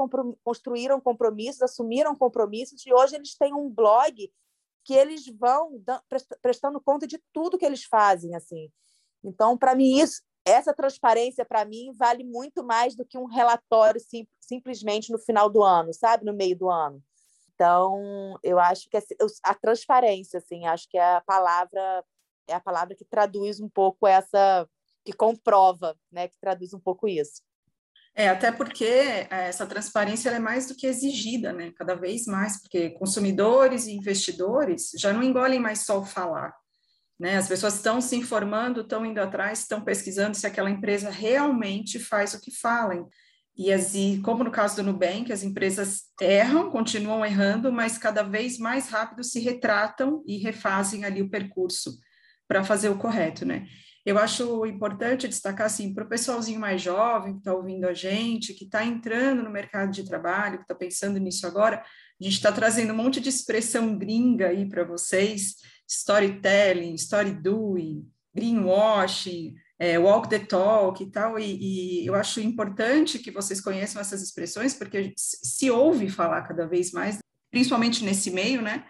construíram 0.45 1.01
compromissos, 1.01 1.63
assumiram 1.63 2.15
compromissos, 2.15 2.85
e 2.87 2.93
hoje 2.93 3.17
eles 3.17 3.35
têm 3.35 3.55
um 3.55 3.71
blog 3.71 4.31
que 4.85 4.95
eles 4.95 5.27
vão 5.39 5.83
prestando 6.41 6.81
conta 6.81 7.07
de 7.07 7.23
tudo 7.33 7.57
que 7.59 7.65
eles 7.65 7.85
fazem, 7.85 8.35
assim. 8.35 8.71
Então, 9.25 9.57
para 9.57 9.75
mim, 9.75 9.99
isso, 10.01 10.21
essa 10.45 10.75
transparência, 10.75 11.45
para 11.45 11.65
mim, 11.65 11.93
vale 11.95 12.25
muito 12.25 12.65
mais 12.65 12.95
do 12.95 13.05
que 13.05 13.17
um 13.17 13.27
relatório 13.27 14.01
sim, 14.01 14.27
simplesmente 14.41 15.13
no 15.13 15.19
final 15.19 15.49
do 15.49 15.63
ano, 15.63 15.93
sabe? 15.93 16.25
No 16.25 16.33
meio 16.33 16.57
do 16.57 16.69
ano. 16.69 17.03
Então, 17.55 18.39
eu 18.43 18.59
acho 18.59 18.89
que 18.89 18.99
a 19.45 19.55
transparência, 19.55 20.39
assim, 20.39 20.67
acho 20.67 20.89
que 20.89 20.99
é 20.99 21.17
a 21.17 21.21
palavra 21.21 22.05
é 22.49 22.55
a 22.55 22.61
palavra 22.61 22.95
que 22.95 23.05
traduz 23.05 23.61
um 23.61 23.69
pouco 23.69 24.07
essa, 24.07 24.69
que 25.05 25.13
comprova, 25.13 25.97
né, 26.11 26.29
que 26.29 26.39
traduz 26.41 26.75
um 26.75 26.81
pouco 26.81 27.09
isso. 27.09 27.43
É, 28.15 28.29
até 28.29 28.53
porque 28.53 28.85
é, 28.85 29.29
essa 29.31 29.67
transparência 29.67 30.29
é 30.31 30.39
mais 30.39 30.67
do 30.67 30.75
que 30.75 30.87
exigida, 30.87 31.51
né? 31.51 31.73
Cada 31.75 31.95
vez 31.95 32.27
mais, 32.27 32.61
porque 32.61 32.91
consumidores 32.91 33.87
e 33.87 33.93
investidores 33.93 34.91
já 34.97 35.15
não 35.15 35.23
engolem 35.23 35.59
mais 35.59 35.87
só 35.87 35.99
o 35.99 36.05
falar. 36.05 36.55
Né? 37.23 37.37
As 37.37 37.47
pessoas 37.47 37.77
estão 37.77 38.01
se 38.01 38.17
informando, 38.17 38.81
estão 38.81 39.07
indo 39.07 39.21
atrás, 39.21 39.61
estão 39.61 39.81
pesquisando 39.81 40.37
se 40.37 40.45
aquela 40.45 40.69
empresa 40.69 41.09
realmente 41.09 42.01
faz 42.01 42.35
o 42.35 42.41
que 42.41 42.51
falam. 42.51 43.09
E, 43.57 43.73
as, 43.73 43.93
como 44.25 44.43
no 44.43 44.51
caso 44.51 44.75
do 44.75 44.83
Nubank, 44.83 45.33
as 45.33 45.45
empresas 45.45 46.07
erram, 46.21 46.69
continuam 46.69 47.25
errando, 47.25 47.71
mas 47.71 47.97
cada 47.97 48.25
vez 48.25 48.59
mais 48.59 48.89
rápido 48.89 49.23
se 49.23 49.39
retratam 49.39 50.25
e 50.27 50.39
refazem 50.39 51.05
ali 51.05 51.23
o 51.23 51.31
percurso 51.31 51.97
para 52.49 52.65
fazer 52.65 52.89
o 52.89 52.99
correto, 52.99 53.47
né? 53.47 53.69
Eu 54.05 54.19
acho 54.19 54.67
importante 54.67 55.29
destacar, 55.29 55.67
assim, 55.67 55.95
para 55.95 56.03
o 56.03 56.09
pessoalzinho 56.09 56.59
mais 56.59 56.83
jovem 56.83 57.35
que 57.35 57.39
está 57.39 57.55
ouvindo 57.55 57.87
a 57.87 57.95
gente, 57.95 58.53
que 58.53 58.65
está 58.65 58.85
entrando 58.85 59.45
no 59.45 59.51
mercado 59.51 59.93
de 59.93 60.05
trabalho, 60.05 60.57
que 60.57 60.65
está 60.65 60.75
pensando 60.75 61.21
nisso 61.21 61.47
agora, 61.47 61.85
a 62.21 62.25
gente 62.25 62.35
está 62.35 62.51
trazendo 62.51 62.93
um 62.93 62.97
monte 62.97 63.21
de 63.21 63.29
expressão 63.29 63.97
gringa 63.97 64.49
aí 64.49 64.69
para 64.69 64.83
vocês, 64.83 65.55
storytelling, 65.93 66.95
story 66.95 67.33
doing, 67.33 68.09
greenwashing, 68.35 69.55
é, 69.79 69.99
walk 69.99 70.29
the 70.29 70.39
talk 70.39 71.03
e 71.03 71.11
tal, 71.11 71.39
e, 71.39 72.03
e, 72.03 72.07
eu 72.07 72.15
acho 72.15 72.41
importante 72.41 73.19
que 73.19 73.31
vocês 73.31 73.61
conheçam 73.61 74.01
essas 74.01 74.23
expressões, 74.23 74.75
porque 74.75 75.13
se 75.17 75.71
ouve 75.71 76.09
falar 76.09 76.43
cada 76.43 76.67
vez 76.67 76.93
mais, 76.93 77.19
principalmente 77.51 78.05
nesse 78.05 78.31
meio, 78.31 78.63
né, 78.63 78.85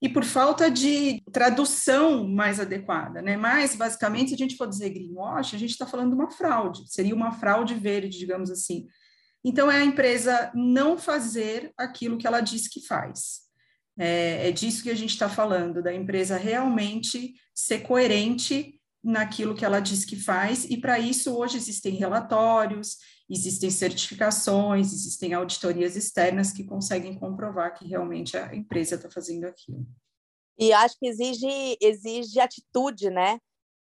e 0.00 0.08
por 0.08 0.24
falta 0.24 0.68
de 0.68 1.22
tradução 1.30 2.26
mais 2.26 2.58
adequada, 2.58 3.22
né? 3.22 3.36
Mas, 3.36 3.76
basicamente, 3.76 4.30
se 4.30 4.34
a 4.34 4.38
gente 4.38 4.56
for 4.56 4.66
dizer 4.66 4.90
greenwash, 4.90 5.54
a 5.54 5.58
gente 5.58 5.70
está 5.70 5.86
falando 5.86 6.08
de 6.08 6.16
uma 6.16 6.28
fraude, 6.28 6.82
seria 6.92 7.14
uma 7.14 7.30
fraude 7.30 7.74
verde, 7.74 8.18
digamos 8.18 8.50
assim. 8.50 8.88
Então, 9.44 9.70
é 9.70 9.76
a 9.76 9.84
empresa 9.84 10.50
não 10.56 10.98
fazer 10.98 11.72
aquilo 11.78 12.18
que 12.18 12.26
ela 12.26 12.40
diz 12.40 12.66
que 12.66 12.84
faz. 12.84 13.42
É, 13.98 14.48
é 14.48 14.52
disso 14.52 14.82
que 14.82 14.90
a 14.90 14.94
gente 14.94 15.10
está 15.10 15.28
falando, 15.28 15.82
da 15.82 15.92
empresa 15.92 16.36
realmente 16.36 17.34
ser 17.54 17.80
coerente 17.80 18.80
naquilo 19.02 19.54
que 19.54 19.64
ela 19.64 19.80
diz 19.80 20.04
que 20.04 20.16
faz, 20.16 20.64
e 20.64 20.76
para 20.76 20.98
isso 20.98 21.36
hoje 21.36 21.56
existem 21.56 21.94
relatórios, 21.94 22.98
existem 23.28 23.70
certificações, 23.70 24.92
existem 24.92 25.34
auditorias 25.34 25.96
externas 25.96 26.52
que 26.52 26.64
conseguem 26.64 27.18
comprovar 27.18 27.74
que 27.74 27.86
realmente 27.86 28.36
a 28.36 28.54
empresa 28.54 28.94
está 28.94 29.10
fazendo 29.10 29.44
aquilo. 29.44 29.84
E 30.58 30.72
acho 30.72 30.96
que 30.98 31.06
exige, 31.06 31.76
exige 31.80 32.38
atitude, 32.38 33.10
né? 33.10 33.40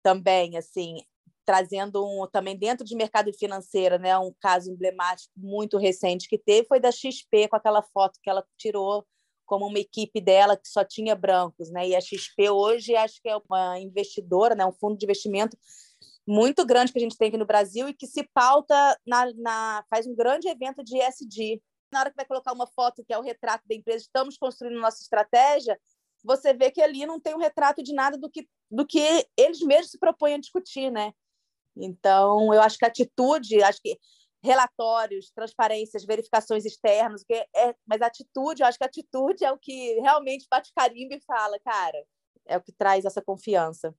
Também, 0.04 0.58
assim, 0.58 0.98
trazendo 1.46 2.06
um, 2.06 2.28
também 2.28 2.56
dentro 2.56 2.86
de 2.86 2.96
mercado 2.96 3.34
financeiro, 3.34 3.98
né? 3.98 4.18
Um 4.20 4.34
caso 4.40 4.70
emblemático 4.70 5.32
muito 5.36 5.78
recente 5.78 6.28
que 6.28 6.38
teve 6.38 6.68
foi 6.68 6.80
da 6.80 6.92
XP, 6.92 7.48
com 7.50 7.56
aquela 7.56 7.82
foto 7.82 8.20
que 8.22 8.30
ela 8.30 8.46
tirou 8.58 9.06
como 9.50 9.66
uma 9.66 9.80
equipe 9.80 10.22
dela 10.22 10.56
que 10.56 10.68
só 10.68 10.86
tinha 10.86 11.16
brancos, 11.16 11.72
né? 11.72 11.90
E 11.90 11.96
a 11.96 12.00
XP 12.00 12.52
hoje 12.52 12.96
acho 12.96 13.20
que 13.20 13.28
é 13.28 13.36
uma 13.36 13.80
investidora, 13.80 14.54
né? 14.54 14.64
Um 14.64 14.72
fundo 14.72 14.96
de 14.96 15.06
investimento 15.08 15.58
muito 16.28 16.64
grande 16.64 16.94
que 16.94 17.00
a 17.00 17.02
gente 17.02 17.18
tem 17.18 17.30
aqui 17.30 17.38
no 17.38 17.48
Brasil 17.48 17.90
e 17.90 17.94
que 17.94 18.06
se 18.06 18.24
pauta 18.32 18.76
na, 19.08 19.34
na 19.34 19.84
faz 19.90 20.06
um 20.06 20.16
grande 20.16 20.48
evento 20.48 20.84
de 20.84 21.00
ESG. 21.00 21.60
Na 21.92 22.02
hora 22.02 22.12
que 22.12 22.16
vai 22.16 22.26
colocar 22.28 22.54
uma 22.54 22.68
foto 22.68 23.04
que 23.04 23.12
é 23.12 23.18
o 23.18 23.24
retrato 23.24 23.64
da 23.68 23.74
empresa, 23.74 24.04
estamos 24.04 24.38
construindo 24.38 24.80
nossa 24.80 25.02
estratégia, 25.02 25.80
você 26.24 26.54
vê 26.54 26.70
que 26.70 26.84
ali 26.84 27.08
não 27.08 27.20
tem 27.20 27.34
um 27.34 27.40
retrato 27.40 27.82
de 27.82 27.92
nada 27.92 28.20
do 28.20 28.30
que, 28.30 28.48
do 28.70 28.86
que 28.86 29.26
eles 29.36 29.62
mesmos 29.62 29.90
se 29.90 29.98
propõem 29.98 30.36
a 30.36 30.40
discutir, 30.40 30.92
né? 30.92 31.12
Então, 31.76 32.54
eu 32.54 32.62
acho 32.62 32.78
que 32.78 32.86
a 32.86 32.90
atitude, 32.90 33.64
acho 33.64 33.82
que 33.82 33.98
relatórios, 34.44 35.32
transparências, 35.32 36.06
verificações 36.06 36.66
externas, 36.66 37.24
que 37.24 37.34
é, 37.34 37.76
mas 37.86 38.02
atitude, 38.02 38.62
eu 38.62 38.68
acho 38.68 38.78
que 38.78 38.86
atitude 38.86 39.44
é 39.44 39.52
o 39.52 39.58
que 39.58 40.00
realmente 40.00 40.48
bate 40.50 40.72
carimbo 40.76 41.14
e 41.14 41.22
fala, 41.22 41.60
cara, 41.60 42.06
é 42.46 42.58
o 42.58 42.62
que 42.62 42.72
traz 42.72 43.06
essa 43.06 43.22
confiança. 43.22 43.94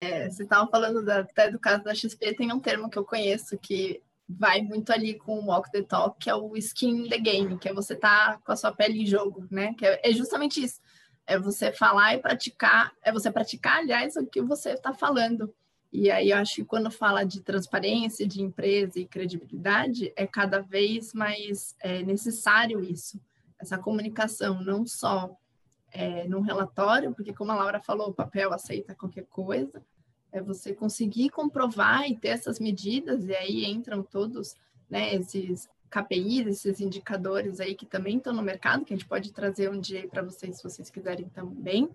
É, 0.00 0.28
você 0.28 0.42
estava 0.42 0.68
falando 0.70 1.04
da, 1.04 1.20
até 1.20 1.50
do 1.50 1.58
caso 1.58 1.82
da 1.84 1.94
XP, 1.94 2.34
tem 2.34 2.52
um 2.52 2.60
termo 2.60 2.90
que 2.90 2.98
eu 2.98 3.04
conheço 3.04 3.56
que 3.58 4.02
vai 4.28 4.60
muito 4.60 4.92
ali 4.92 5.14
com 5.14 5.38
o 5.38 5.46
walk 5.46 5.70
the 5.70 5.82
talk, 5.82 6.18
que 6.18 6.28
é 6.28 6.34
o 6.34 6.56
skin 6.56 7.06
in 7.06 7.08
the 7.08 7.18
game, 7.18 7.58
que 7.58 7.68
é 7.68 7.72
você 7.72 7.94
tá 7.94 8.38
com 8.44 8.52
a 8.52 8.56
sua 8.56 8.72
pele 8.72 9.02
em 9.02 9.06
jogo, 9.06 9.46
né? 9.50 9.72
Que 9.74 9.86
é, 9.86 10.00
é 10.10 10.12
justamente 10.12 10.62
isso. 10.62 10.80
É 11.26 11.38
você 11.38 11.72
falar 11.72 12.14
e 12.14 12.18
praticar, 12.18 12.92
é 13.02 13.12
você 13.12 13.30
praticar, 13.30 13.78
aliás, 13.78 14.16
o 14.16 14.26
que 14.26 14.42
você 14.42 14.70
está 14.70 14.92
falando. 14.92 15.52
E 15.92 16.10
aí 16.10 16.30
eu 16.30 16.38
acho 16.38 16.56
que 16.56 16.64
quando 16.64 16.90
fala 16.90 17.24
de 17.24 17.40
transparência, 17.40 18.26
de 18.26 18.42
empresa 18.42 18.98
e 18.98 19.06
credibilidade, 19.06 20.12
é 20.16 20.26
cada 20.26 20.60
vez 20.60 21.12
mais 21.14 21.74
é, 21.80 22.02
necessário 22.02 22.82
isso, 22.82 23.20
essa 23.58 23.78
comunicação, 23.78 24.62
não 24.62 24.86
só 24.86 25.34
é, 25.92 26.26
num 26.28 26.40
relatório, 26.40 27.14
porque 27.14 27.32
como 27.32 27.52
a 27.52 27.56
Laura 27.56 27.80
falou, 27.80 28.08
o 28.08 28.14
papel 28.14 28.52
aceita 28.52 28.94
qualquer 28.94 29.24
coisa, 29.26 29.82
é 30.30 30.42
você 30.42 30.74
conseguir 30.74 31.30
comprovar 31.30 32.08
e 32.10 32.16
ter 32.16 32.28
essas 32.28 32.60
medidas, 32.60 33.24
e 33.24 33.34
aí 33.34 33.64
entram 33.64 34.02
todos 34.02 34.54
né, 34.90 35.14
esses 35.14 35.68
KPIs, 35.90 36.46
esses 36.46 36.80
indicadores 36.80 37.60
aí 37.60 37.74
que 37.74 37.86
também 37.86 38.18
estão 38.18 38.34
no 38.34 38.42
mercado, 38.42 38.84
que 38.84 38.92
a 38.92 38.96
gente 38.96 39.08
pode 39.08 39.32
trazer 39.32 39.70
um 39.70 39.80
dia 39.80 40.06
para 40.08 40.22
vocês, 40.22 40.58
se 40.58 40.62
vocês 40.62 40.90
quiserem 40.90 41.28
também. 41.28 41.88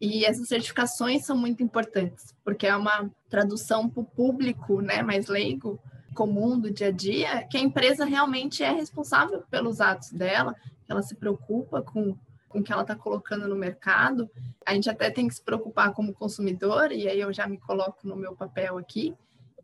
E 0.00 0.24
essas 0.24 0.48
certificações 0.48 1.24
são 1.24 1.36
muito 1.36 1.62
importantes, 1.62 2.34
porque 2.44 2.66
é 2.66 2.76
uma 2.76 3.10
tradução 3.28 3.88
para 3.88 4.00
o 4.00 4.04
público 4.04 4.80
né, 4.80 5.02
mais 5.02 5.26
leigo, 5.26 5.80
comum 6.14 6.58
do 6.58 6.70
dia 6.70 6.88
a 6.88 6.92
dia, 6.92 7.44
que 7.44 7.56
a 7.56 7.60
empresa 7.60 8.04
realmente 8.04 8.62
é 8.62 8.70
responsável 8.70 9.42
pelos 9.50 9.80
atos 9.80 10.10
dela, 10.10 10.54
ela 10.88 11.02
se 11.02 11.14
preocupa 11.14 11.82
com 11.82 12.16
com 12.48 12.60
o 12.60 12.62
que 12.62 12.72
ela 12.72 12.82
está 12.82 12.96
colocando 12.96 13.46
no 13.46 13.54
mercado. 13.54 14.28
A 14.64 14.74
gente 14.74 14.88
até 14.88 15.10
tem 15.10 15.28
que 15.28 15.34
se 15.34 15.42
preocupar 15.42 15.92
como 15.92 16.14
consumidor, 16.14 16.90
e 16.92 17.06
aí 17.08 17.20
eu 17.20 17.32
já 17.32 17.46
me 17.46 17.58
coloco 17.58 18.06
no 18.06 18.16
meu 18.16 18.34
papel 18.34 18.78
aqui, 18.78 19.14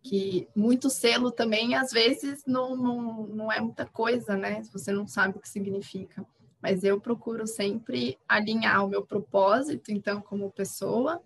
que 0.03 0.47
muito 0.55 0.91
selo 0.91 1.31
também, 1.31 1.75
às 1.75 1.91
vezes, 1.91 2.45
não, 2.47 2.77
não, 2.77 3.27
não 3.27 3.53
é 3.53 3.61
muita 3.61 3.87
coisa, 3.87 4.37
né? 4.37 4.63
Se 4.63 4.71
você 4.71 4.93
não 4.93 5.07
sabe 5.07 5.39
o 5.39 5.41
que 5.41 5.49
significa. 5.49 6.25
Mas 6.65 6.83
eu 6.83 6.99
procuro 6.99 7.47
sempre 7.47 8.19
alinhar 8.27 8.83
o 8.87 8.89
meu 8.89 9.05
propósito, 9.05 9.93
então, 9.93 10.23
como 10.23 10.51
pessoa, 10.51 11.23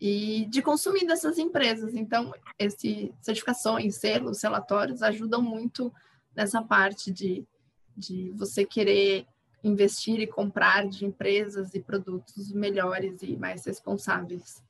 e 0.00 0.46
de 0.48 0.62
consumir 0.62 1.04
dessas 1.04 1.36
empresas. 1.36 1.96
Então, 1.96 2.32
esse 2.56 3.12
certificações, 3.20 3.96
selos, 3.96 4.40
relatórios 4.40 5.02
ajudam 5.02 5.42
muito 5.42 5.92
nessa 6.32 6.62
parte 6.62 7.10
de, 7.10 7.44
de 7.96 8.30
você 8.36 8.64
querer 8.64 9.26
investir 9.64 10.20
e 10.20 10.28
comprar 10.28 10.86
de 10.86 11.04
empresas 11.04 11.74
e 11.74 11.80
produtos 11.80 12.52
melhores 12.52 13.20
e 13.20 13.36
mais 13.36 13.66
responsáveis. 13.66 14.62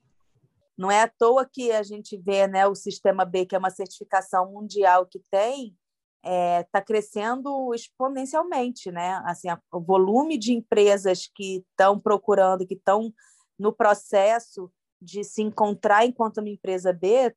Não 0.75 0.91
é 0.91 1.03
à 1.03 1.09
toa 1.09 1.45
que 1.45 1.71
a 1.71 1.83
gente 1.83 2.17
vê 2.17 2.47
né, 2.47 2.67
o 2.67 2.75
Sistema 2.75 3.27
B, 3.27 3.45
que 3.45 3.55
é 3.55 3.59
uma 3.59 3.69
certificação 3.69 4.51
mundial 4.53 5.05
que 5.05 5.21
tem, 5.31 5.77
está 6.25 6.31
é, 6.31 6.63
tá 6.65 6.83
crescendo 6.83 7.75
exponencialmente. 7.75 8.91
Né? 8.91 9.21
Assim, 9.25 9.49
a, 9.49 9.61
o 9.73 9.81
volume 9.81 10.39
de 10.39 10.53
empresas 10.53 11.29
que 11.35 11.65
estão 11.71 11.99
procurando, 11.99 12.67
que 12.67 12.75
estão 12.75 13.13
no 13.59 13.73
processo 13.73 14.71
de 15.01 15.25
se 15.25 15.43
encontrar 15.43 16.05
enquanto 16.05 16.39
uma 16.39 16.49
empresa 16.49 16.93
B, 16.93 17.35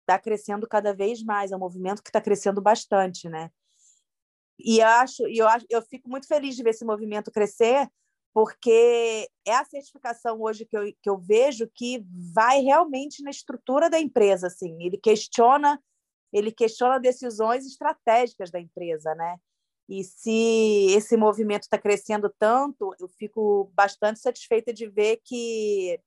está 0.00 0.18
crescendo 0.18 0.66
cada 0.66 0.92
vez 0.92 1.22
mais, 1.22 1.52
é 1.52 1.56
um 1.56 1.60
movimento 1.60 2.02
que 2.02 2.08
está 2.08 2.20
crescendo 2.20 2.60
bastante, 2.60 3.28
né? 3.28 3.50
E 4.58 4.80
acho, 4.82 5.26
e 5.28 5.38
eu 5.38 5.48
acho, 5.48 5.64
eu 5.70 5.80
fico 5.82 6.08
muito 6.08 6.26
feliz 6.26 6.54
de 6.54 6.62
ver 6.62 6.70
esse 6.70 6.84
movimento 6.84 7.30
crescer, 7.30 7.88
porque 8.32 9.28
é 9.46 9.54
a 9.54 9.64
certificação 9.64 10.40
hoje 10.40 10.64
que 10.64 10.76
eu, 10.76 10.84
que 11.02 11.08
eu 11.08 11.18
vejo 11.18 11.68
que 11.74 12.04
vai 12.32 12.60
realmente 12.60 13.22
na 13.22 13.30
estrutura 13.30 13.88
da 13.88 13.98
empresa, 13.98 14.46
assim. 14.48 14.76
Ele 14.82 14.98
questiona, 14.98 15.80
ele 16.32 16.52
questiona 16.52 16.98
decisões 16.98 17.66
estratégicas 17.66 18.50
da 18.50 18.60
empresa, 18.60 19.14
né? 19.14 19.36
E 19.88 20.04
se 20.04 20.86
esse 20.92 21.16
movimento 21.16 21.64
está 21.64 21.76
crescendo 21.76 22.32
tanto, 22.38 22.94
eu 23.00 23.08
fico 23.08 23.72
bastante 23.74 24.20
satisfeita 24.20 24.72
de 24.72 24.88
ver 24.88 25.20
que 25.24 25.98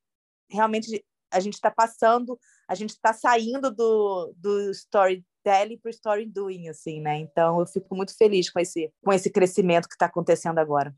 realmente 0.49 1.03
a 1.29 1.39
gente 1.39 1.55
está 1.55 1.69
passando, 1.69 2.39
a 2.67 2.75
gente 2.75 2.91
está 2.91 3.11
saindo 3.11 3.69
do, 3.69 4.33
do 4.37 4.71
storytelling 4.71 5.77
para 5.79 5.89
o 5.89 5.93
story 5.93 6.25
doing, 6.25 6.69
assim, 6.69 7.01
né? 7.01 7.17
Então 7.17 7.59
eu 7.59 7.65
fico 7.65 7.93
muito 7.95 8.15
feliz 8.15 8.49
com 8.49 8.59
esse, 8.59 8.89
com 9.03 9.11
esse 9.11 9.29
crescimento 9.29 9.89
que 9.89 9.95
está 9.95 10.05
acontecendo 10.05 10.59
agora. 10.59 10.95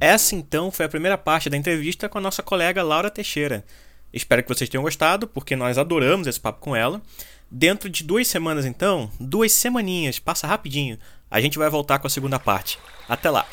Essa 0.00 0.36
então 0.36 0.70
foi 0.70 0.86
a 0.86 0.88
primeira 0.88 1.18
parte 1.18 1.50
da 1.50 1.56
entrevista 1.56 2.08
com 2.08 2.18
a 2.18 2.20
nossa 2.20 2.42
colega 2.42 2.82
Laura 2.82 3.10
Teixeira. 3.10 3.64
Espero 4.12 4.42
que 4.42 4.48
vocês 4.48 4.70
tenham 4.70 4.82
gostado, 4.82 5.26
porque 5.26 5.56
nós 5.56 5.76
adoramos 5.76 6.26
esse 6.26 6.40
papo 6.40 6.60
com 6.60 6.74
ela. 6.74 7.02
Dentro 7.50 7.88
de 7.88 8.04
duas 8.04 8.28
semanas, 8.28 8.64
então, 8.64 9.10
duas 9.18 9.52
semaninhas, 9.52 10.18
passa 10.18 10.46
rapidinho, 10.46 10.98
a 11.30 11.40
gente 11.40 11.58
vai 11.58 11.68
voltar 11.68 11.98
com 11.98 12.06
a 12.06 12.10
segunda 12.10 12.38
parte. 12.38 12.78
Até 13.08 13.30
lá! 13.30 13.46